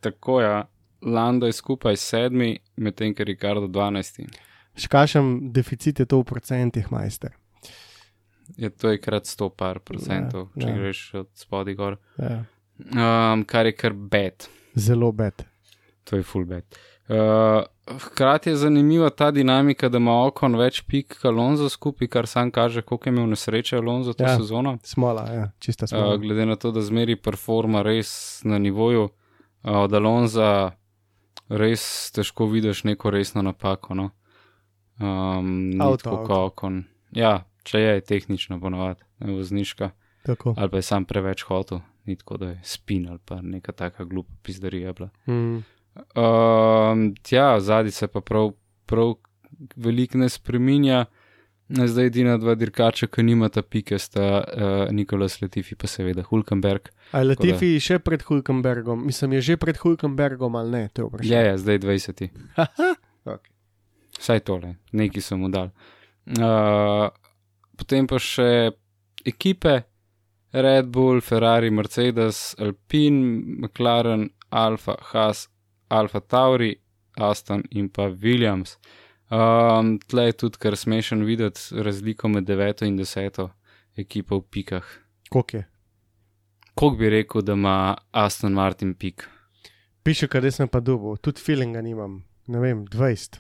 [0.01, 0.65] Tako je, ja.
[1.03, 4.25] Lando je skupaj sedmi, medtem ko je Ricardo 12.
[4.77, 7.31] Škašem deficit je to v procentih, majster.
[8.57, 10.77] Je to je krat 100 par procentov, Ja, če ja.
[10.77, 11.97] greš od spodaj gor.
[12.19, 12.45] Ja.
[12.81, 15.45] Um, kar je kar bed, Zelo bed.
[16.05, 16.65] to je full bed.
[17.09, 22.27] Uh, hkrati je zanimiva ta dinamika, da ima okon več pik kot Alonso skupaj, kar
[22.27, 24.37] sam kaže, koliko je imel nesreče Alonso to Ja.
[24.37, 24.79] sezono.
[24.83, 26.15] Smola, ja, čista smola.
[26.15, 29.11] Uh, glede na to, da zmeri performa res na nivoju, uh,
[29.65, 30.71] od Alonza
[31.49, 33.95] res težko vidiš neko resno napako.
[33.95, 34.11] No?
[34.97, 36.27] Um, Avto, tako avto.
[36.27, 36.85] kot okon.
[37.13, 39.91] Ja, če je tehnično ponovadi, ne vozniška,
[40.25, 40.55] Tako.
[40.59, 44.05] ali pa je sam preveč hotel, ni tako, da je spin ali pa neka taka
[44.05, 45.09] glupa pizdarija bila.
[45.27, 45.59] Mm.
[45.95, 48.53] Um, tja, zadnji se pa prav,
[48.87, 49.15] prav
[49.77, 51.05] veliko ne spreminja.
[51.69, 56.91] Zdaj edina dva dirkača, ki nimata pike, sta uh, Nikolas Latifi, pa seveda Hulkenberg.
[57.17, 59.01] A je Latifi še pred Hulkenbergom?
[59.07, 60.83] Mislim, je že pred Hulkenbergom ali ne?
[60.93, 61.41] To je Je, vprašanje.
[61.49, 62.29] je, zdaj 20.
[63.25, 63.53] Okay.
[64.21, 65.71] Vsaj tole, neki so mu dal.
[66.29, 67.09] Uh,
[67.81, 68.75] potem pa še
[69.25, 69.79] ekipe,
[70.53, 75.49] Red Bull, Ferrari, Mercedes, Alpine, McLaren, Alfa, Haas,
[75.89, 76.75] Alfa Tauri,
[77.17, 78.79] Aston in pa Williams.
[79.31, 83.51] Um, tle je tudi kar smešen videti razliko med deveto in deseto
[83.97, 84.85] ekipo v pikah.
[85.31, 85.65] Koliko je?
[86.75, 89.29] Kog bi rekel, da ima Aston Martin pik?
[90.03, 92.25] Piše, kaj sem pa dubo, tudi feelinga nimam.
[92.47, 93.39] Ne vem, 20,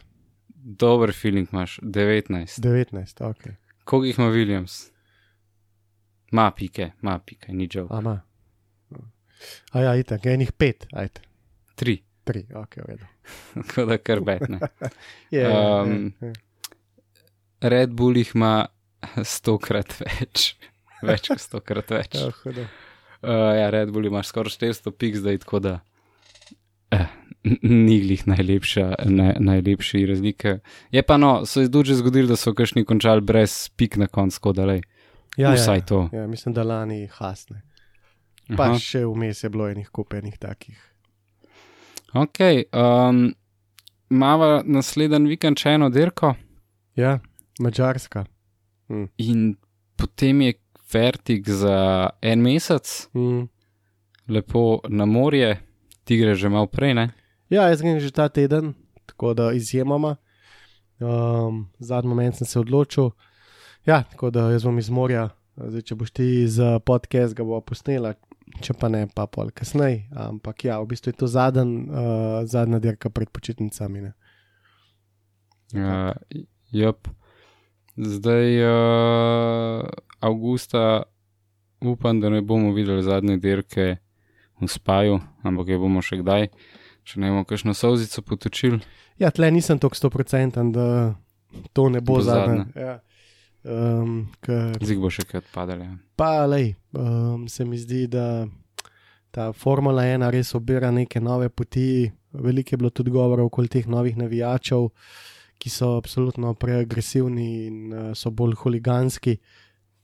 [0.64, 2.60] Dober feeling imaš, 19.
[2.60, 3.42] 19, ok.
[3.84, 4.90] Koliko jih ima Williams?
[6.32, 7.86] Ma pike, ma pike, ni žal.
[7.90, 8.20] Ama.
[9.72, 11.20] A ja, itak, enih pet, ajde.
[11.74, 13.06] Tri, Tri, ok, v redu.
[13.54, 14.60] tako da kar betne.
[15.34, 16.32] Je, Um, je, je.
[17.64, 18.66] Red Bull jih ima
[19.24, 20.54] stokrat več,
[21.08, 22.16] več kot stokrat več.
[22.20, 22.66] Ja, hudo.
[23.24, 25.74] Uh, ja, Red Bull ima skoraj 400 pik zdaj, tako da
[26.92, 27.06] eh,
[27.62, 30.58] ni glih najlepša, ne, najlepši razlike.
[30.92, 34.52] Je pa no, so že zgodili, da so kašni končali brez pik na koncu, tako
[34.52, 34.80] da le.
[35.36, 36.08] Ja, Vsaj ja, to.
[36.12, 37.64] Ja, mislim, da lani hasne.
[38.52, 38.78] Pa Aha.
[38.78, 40.76] še vmes je bilo enih kupenih takih.
[42.14, 42.38] Ok,
[42.72, 43.32] um,
[44.10, 46.34] mava naslednji vikend še eno dirko.
[46.96, 47.18] Ja,
[47.60, 48.24] Mačarska.
[49.18, 49.56] In
[49.98, 50.54] potem je
[50.92, 53.48] vertik za en mesec, Mm.
[54.28, 55.58] lepo na morje,
[56.04, 57.10] ti gre že malo prej, ne?
[57.50, 58.74] Ja, jaz grem že ta teden,
[59.06, 60.16] tako da izjemoma.
[61.00, 63.10] Um, zadnji moment sem se odločil.
[63.86, 65.30] Ja, tako da jaz bom iz morja.
[65.56, 68.14] Zdaj, če boš ti za podcast, ga bo posnela,
[68.60, 70.04] če pa ne, pa pol kasneje.
[70.14, 74.04] Ampak ja, v bistvu je to zadnj, uh, zadnja dirka pred počitnicami.
[74.06, 74.12] Ne.
[75.74, 76.12] Uh,
[76.70, 77.08] Jop.
[77.96, 79.86] Zdaj, uh,
[80.20, 81.02] avgusta,
[81.80, 83.96] upam, da ne bomo videli zadnje dirke
[84.60, 86.48] v spaju, ampak jo bomo še kdaj,
[87.06, 88.80] če ne bomo kakšno solzico potočili.
[89.22, 91.14] Ja, tle nisem tako stoprocenten, da
[91.72, 92.66] to ne bo Bo zadnja.
[92.66, 92.82] zadnja.
[92.82, 92.94] Ja.
[93.64, 95.86] Um, ker Zdaj bo še kaj odpadalo.
[95.86, 95.94] Ja.
[96.20, 98.44] Pa, lej, um, se mi zdi, da
[99.32, 102.10] ta Formula 1 res obira neke nove poti.
[102.34, 104.90] Veliko je bilo tudi govora okoli teh novih navijačev,
[105.58, 109.38] ki so absolutno preagresivni in uh, so bolj huliganski.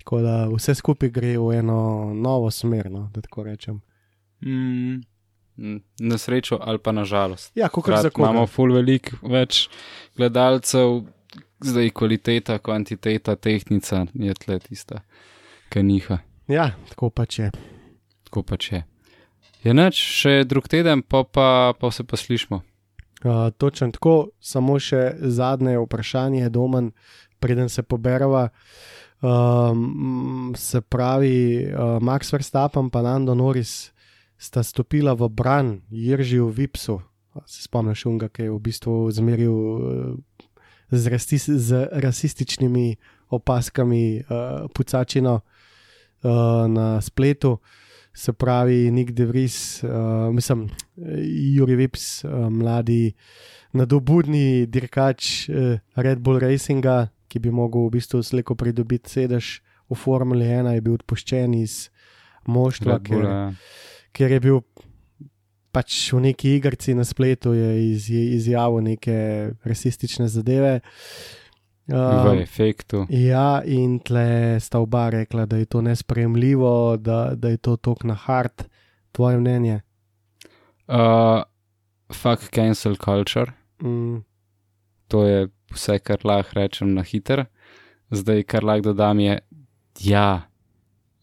[0.00, 1.80] Tako da vse skupaj gre v eno
[2.16, 3.82] novo smer, no, da tako rečem.
[4.40, 5.02] Mm,
[6.00, 7.52] na srečo ali pa na žalost.
[7.54, 9.68] Ja, kot kar Imamo ful velik več
[10.16, 11.02] gledalcev,
[11.64, 15.02] zdaj kvaliteta, kvantiteta, tehnika je tle tista,
[15.70, 16.18] ki niha.
[16.50, 17.50] Ja, tako pač je.
[18.26, 18.84] Tako pač je.
[19.64, 22.62] Je noč, še drug teden, pa, pa, pa se pa slišmo.
[23.20, 26.92] Uh, točno tako, samo še zadnje vprašanje, domen,
[27.40, 28.48] preden se poberava.
[29.20, 33.92] Um, se pravi, uh, Max Verstappen in Nando Norris
[34.38, 37.02] sta stopila v bran, Jirži v Vipsu.
[37.44, 40.16] Se spomniš, unga, ki je v bistvu zmeril uh,
[40.90, 42.96] z, rastis, z rasističnimi
[43.30, 46.30] opaskami uh, pucačino uh,
[46.68, 47.58] na spletu.
[48.12, 50.68] Se pravi, Nik Devris, uh, mislim,
[51.54, 53.14] Juri Vips, uh, mladi,
[53.72, 59.60] nadobudni dirkač uh, Red Bull Racinga, ki bi mogel v bistvu slejko pridobiti sedež
[59.90, 61.88] v Formuli 1, je bil odpuščen iz
[62.50, 63.38] moštva, ker, ja.
[64.10, 64.62] ker je bil
[65.72, 69.16] pač v neki igrici na spletu, je iz, izjavil neke
[69.64, 70.80] rasistične zadeve.
[71.90, 73.06] V efektu.
[73.10, 78.04] Ja, in tle sta oba rekla, da je to nespremljivo, da, da je to tok
[78.04, 78.66] na hard.
[79.12, 79.80] Tvoje mnenje?
[80.86, 81.42] Uh,
[82.14, 83.52] fuck cancel culture.
[83.82, 84.22] Mm.
[85.10, 87.48] To je vse, kar lahko rečem na hiter.
[88.10, 89.40] Zdaj, kar lahko dodam, je,
[90.06, 90.46] ja,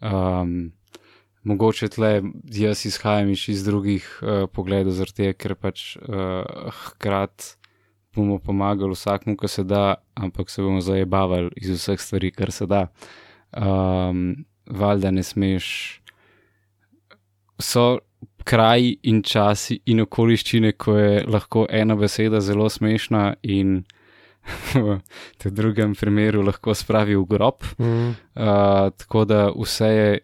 [0.04, 0.72] um,
[1.48, 2.12] mogoče tle
[2.52, 6.44] jaz izhajam iz drugih uh, pogledov, zaradi tega, ker pač uh,
[6.84, 7.56] hkrati
[8.18, 12.66] bomo pomagali vsakmu, kar se da, ampak se bomo zajebavali iz vseh stvari, kar se
[12.66, 12.88] da.
[13.54, 15.68] Um, valjda ne smeš.
[17.60, 18.00] So
[18.48, 23.82] kraji in časi in okoliščine, ko je lahko ena beseda zelo smešna in
[24.74, 25.00] v
[25.42, 27.66] tem drugem primeru lahko spravi v grob.
[27.80, 28.14] Mm.
[28.36, 30.20] Uh, tako da vse je,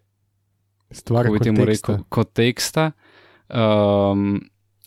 [0.93, 1.65] Stvar bi kot teksta.
[1.65, 2.85] rekel, kot teksta.
[3.49, 4.39] Um,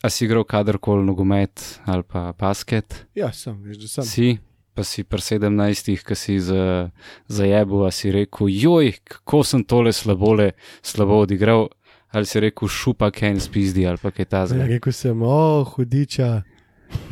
[0.03, 3.05] a si igral kadarkoli nogomet ali pa basket?
[3.15, 4.03] Ja, sem, veš, da sem.
[4.05, 4.27] Si,
[4.73, 6.89] pa si pri 17, ki si za,
[7.27, 10.51] zajebil, a si rekel, joj, kako sem tole slabole,
[10.81, 11.67] slabo odigral,
[12.11, 14.67] ali si rekel, šupa ken spizdi ali pa kaj Ja, tasga.
[14.67, 16.43] rekel sem, o, hudiča.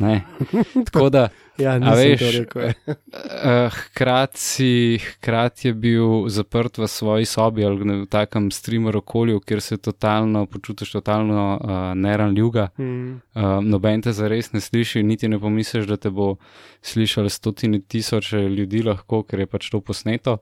[0.00, 0.24] Ne.
[0.86, 2.62] Tako da, Ja, nisem veš, to rekel.
[2.62, 2.72] ja.
[2.86, 9.40] uh, hkrati si- hkrati je bil zaprt v svoji sobi ali v takem streamer okolju,
[9.40, 12.68] kjer se totalno počutiš totalno uh, neranljivega.
[12.78, 13.12] Mm.
[13.34, 16.36] Uh, noben te zares ne sliši, niti ne pomisliš, da te bo
[16.82, 20.36] slišalo stotine tisoče ljudi, lahko, ker je pač to posneto.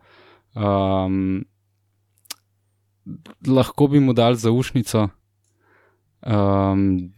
[0.55, 1.45] Um,
[3.47, 5.09] lahko bi mu dal zaušnico.
[6.27, 7.13] Um,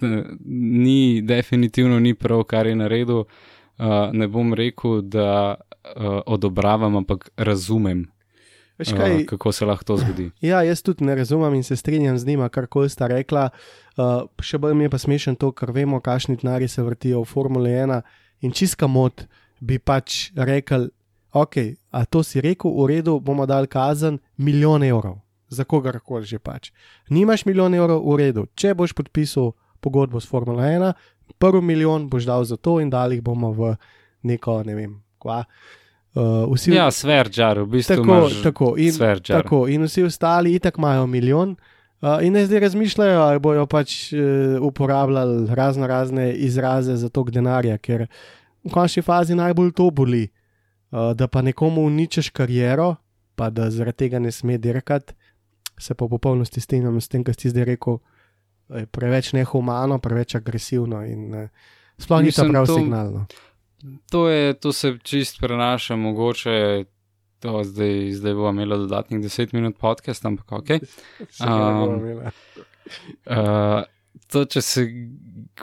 [0.84, 3.24] ni, definitivno ni prav, kar je naredil.
[3.80, 5.54] Uh, ne bom rekel, da
[5.96, 8.06] uh, odobravam, ampak razumem,
[8.80, 10.30] Veš kaj, uh, kako se lahko to zgodi.
[10.50, 13.48] Ja, jaz tudi ne razumem in se strinjam z njima, kar koli sta rekla.
[13.96, 17.28] Uh, še bolj mi je pa smešen to, ker vemo, kakšni denari se vrtijo v
[17.28, 18.00] Formuli 1
[18.40, 19.26] in čiska mod
[19.60, 20.88] bi pač rekel,
[21.32, 21.56] ok,
[21.92, 25.20] a to si rekel, v redu, bomo dali kazen milijon evrov.
[25.50, 26.70] Za kogarkoli že pač.
[27.10, 28.46] Nimaš milijon evrov, v redu.
[28.54, 30.92] Če boš podpisal pogodbo s Formula 1,
[31.38, 33.74] prvi milijon boš dal za to in dali jih bomo v
[34.22, 35.44] neko, ne vem, kva.
[36.14, 37.96] Uh, vsi, Ja, sverđar, v bistvu.
[37.96, 39.42] tako, tako, in, sverđar.
[39.42, 41.56] tako, in vsi ostali itak imajo milijon.
[42.00, 44.18] Uh, in ne zdaj razmišljajo, ali bojo pač uh,
[44.62, 48.06] uporabljali razno razne izraze za tok denarja, ker
[48.64, 50.28] v končni fazi najbolj to boli.
[50.90, 52.96] Uh, da pa nekomu uničiš kariero,
[53.36, 55.14] pa da zaradi tega ne sme dirkati,
[55.80, 57.98] se pa v popolnosti strinjam s tem, kar si zdaj rekel.
[58.70, 61.48] Je preveč nehumano, preveč agresivno in uh,
[61.98, 63.26] sploh ni prav to- signalno.
[64.12, 66.84] To, je, to se čist prenaša, mogoče.
[67.40, 70.68] To zdaj, zdaj bo imelo dodatnih 10 minut podcast, ampak ok.
[71.40, 72.20] Bomo Um.
[73.24, 73.82] Uh,
[74.32, 74.84] to, če se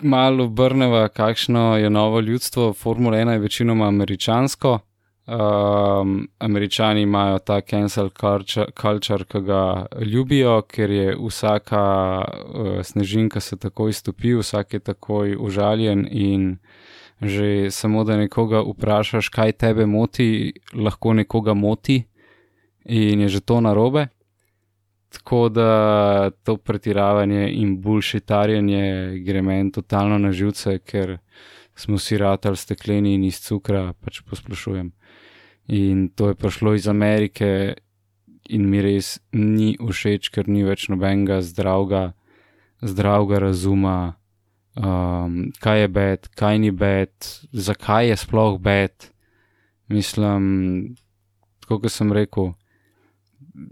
[0.01, 4.79] malo obrneva, kakšno je novo ljudstvo, Formula 1 je večinoma američansko.
[5.27, 8.09] Um, Američani imajo ta cancel
[8.81, 11.81] culture, ki ga ljubijo, ker je vsaka
[12.23, 16.57] uh, snežinka se takoj stopi, vsak je takoj užaljen in
[17.21, 22.03] že samo da nekoga vprašaš, kaj tebe moti, lahko nekoga moti
[22.85, 24.07] in je že to narobe.
[25.09, 31.17] Tako da to pretiravanje in bulšitarjenje gre meni totalno na živce, ker
[31.75, 34.96] smo si ratali stekleni in iz cukra, pač posplošujem.
[35.67, 37.75] In to je prišlo iz Amerike
[38.49, 42.13] in mi res ni všeč, ker ni več nobenega zdravega,
[42.79, 43.97] zdravega razuma,
[44.79, 47.11] um, kaj je bed, kaj ni bed,
[47.51, 49.09] zakaj je sploh bed.
[49.91, 50.95] Mislim,
[51.67, 52.53] kot sem rekel,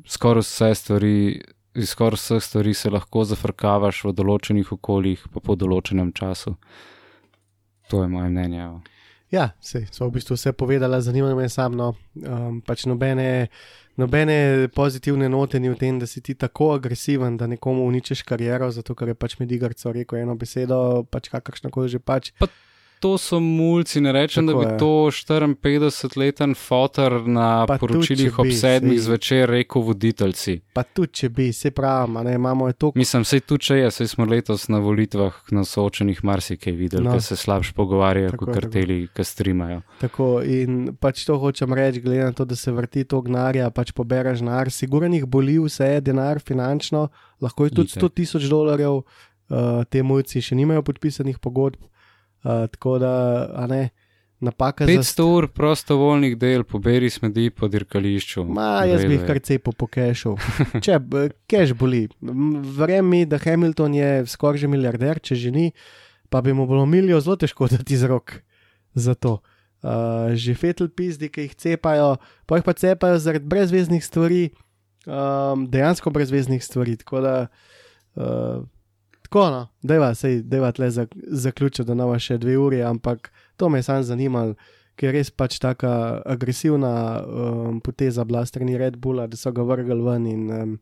[0.08, 1.18] skoraj vse stvari.
[1.76, 6.56] Iz skoraj vseh stvari se lahko zafrkavaš v določenih okoljih, pa po določenem času.
[7.92, 8.62] To je moje mnenje.
[8.64, 8.95] evo.
[9.34, 13.50] Ja, sej, so v bistvu vse povedala, zanima me samo, um, pač nobene,
[13.98, 18.70] nobene pozitivne note ni v tem, da si ti tako agresiven, da nekomu uničiš kariero,
[18.72, 22.32] zato ker je pač med igrco rekel eno besedo, pač kakršna koli že pač.
[23.06, 24.78] To so mulci, ne rečem, Tako da bi je.
[24.80, 24.90] to
[25.56, 30.60] 54-leten fotor na Pa poročilih ob sedmih zvečer rekel voditeljci.
[30.74, 33.76] Pa tudi, če bi, se pravi, a ne, imamo je to, Mislim, sej tu če
[33.78, 37.12] je, sej smo letos na volitvah na soočenih marsikaj videli, No.
[37.12, 39.82] ker se slabš pogovarjajo kot karteli, ki streamajo.
[40.00, 43.92] tako in pač to hočem reči, glede na to, da se vrti to gnarja, pač
[43.92, 48.04] pobereš denar, sigurno jih boli vse, denar finančno, lahko je tudi Itak.
[48.04, 49.06] 100 tisoč dolarjev, uh,
[49.86, 51.78] te mulci še nimajo podpisanih pogodb,
[52.46, 53.14] uh, tako da,
[53.56, 53.90] a ne,
[54.40, 58.46] napaka za 500 ur prostovoljnih del, poberi smedi po dirkališču.
[58.46, 60.36] Ma, jaz bi jih kar cepo po kešu.
[60.86, 61.00] Če
[61.50, 62.06] keš boli.
[62.78, 65.72] Verjemi mi, da Hamilton je skoraj že milijarder, če že ni,
[66.30, 68.40] pa bi mu bilo milijo zelo težko dati z rok
[68.94, 69.40] za to.
[69.86, 72.16] Uh, že fetel pizdi, ki jih cepajo,
[72.50, 74.48] pa jih pa cepajo zaradi brezveznih stvari,
[75.06, 76.96] um, dejansko brezveznih stvari.
[76.98, 77.36] Tako da,
[78.18, 78.64] uh,
[79.26, 83.70] tako no, deva, sej, deva tle za, zaključiti, da nava še dve uri, ampak to
[83.70, 84.56] me je sam zanimalo
[84.96, 89.64] ker je res pač taka agresivna um, poteza bila strani Red Bulla, da so ga
[89.68, 90.76] vrgli ven in um,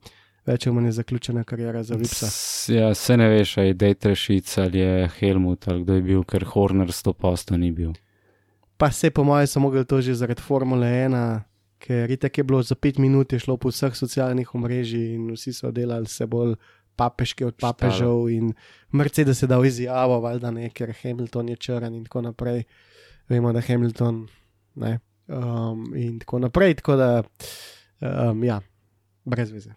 [0.48, 2.30] več ali manj je zaključena karijera za Vipsa.
[2.74, 6.46] Ja, se ne veš, ali je Dejtršic ali je Helmut ali kdo je bil, ker
[6.54, 7.96] Horner 100% ni bil.
[8.78, 11.42] Pa se po mojem so mogli to že zaradi Formule 1,
[11.84, 15.54] ker itek je bilo za pet minut je šlo po vseh socialnih omrežjih in vsi
[15.54, 16.56] so delali se bolj
[16.96, 18.54] papeški od papežev in
[18.92, 22.64] Mercedes je dal izjavo, valjda ne, ker Hamilton je črn in tako naprej.
[23.30, 24.28] Vemo, da Hamilton
[24.76, 25.00] ne.
[25.28, 27.24] Um, in tako naprej, tako da,
[28.02, 28.62] um, ja,
[29.26, 29.74] brez veze.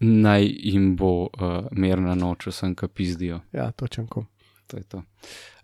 [0.00, 1.30] Naj jim bo uh,
[1.72, 3.40] mirna noč, vsem, ki pizdijo.
[3.52, 4.24] Ja, točen ko.
[4.66, 5.02] To je to.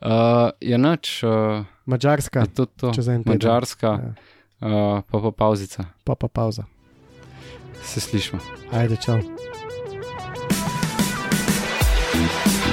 [0.00, 2.92] Uh, je noč, uh, Mačarska, je to, to.
[2.94, 3.34] čez en teden.
[3.38, 4.14] Mačarska, Ja.
[4.98, 5.84] uh, pa pa pauzica.
[6.04, 6.64] pa pa pauza.
[7.84, 8.38] Se slišmo.
[8.72, 9.53] Ajde, čau.
[12.14, 12.63] Bye.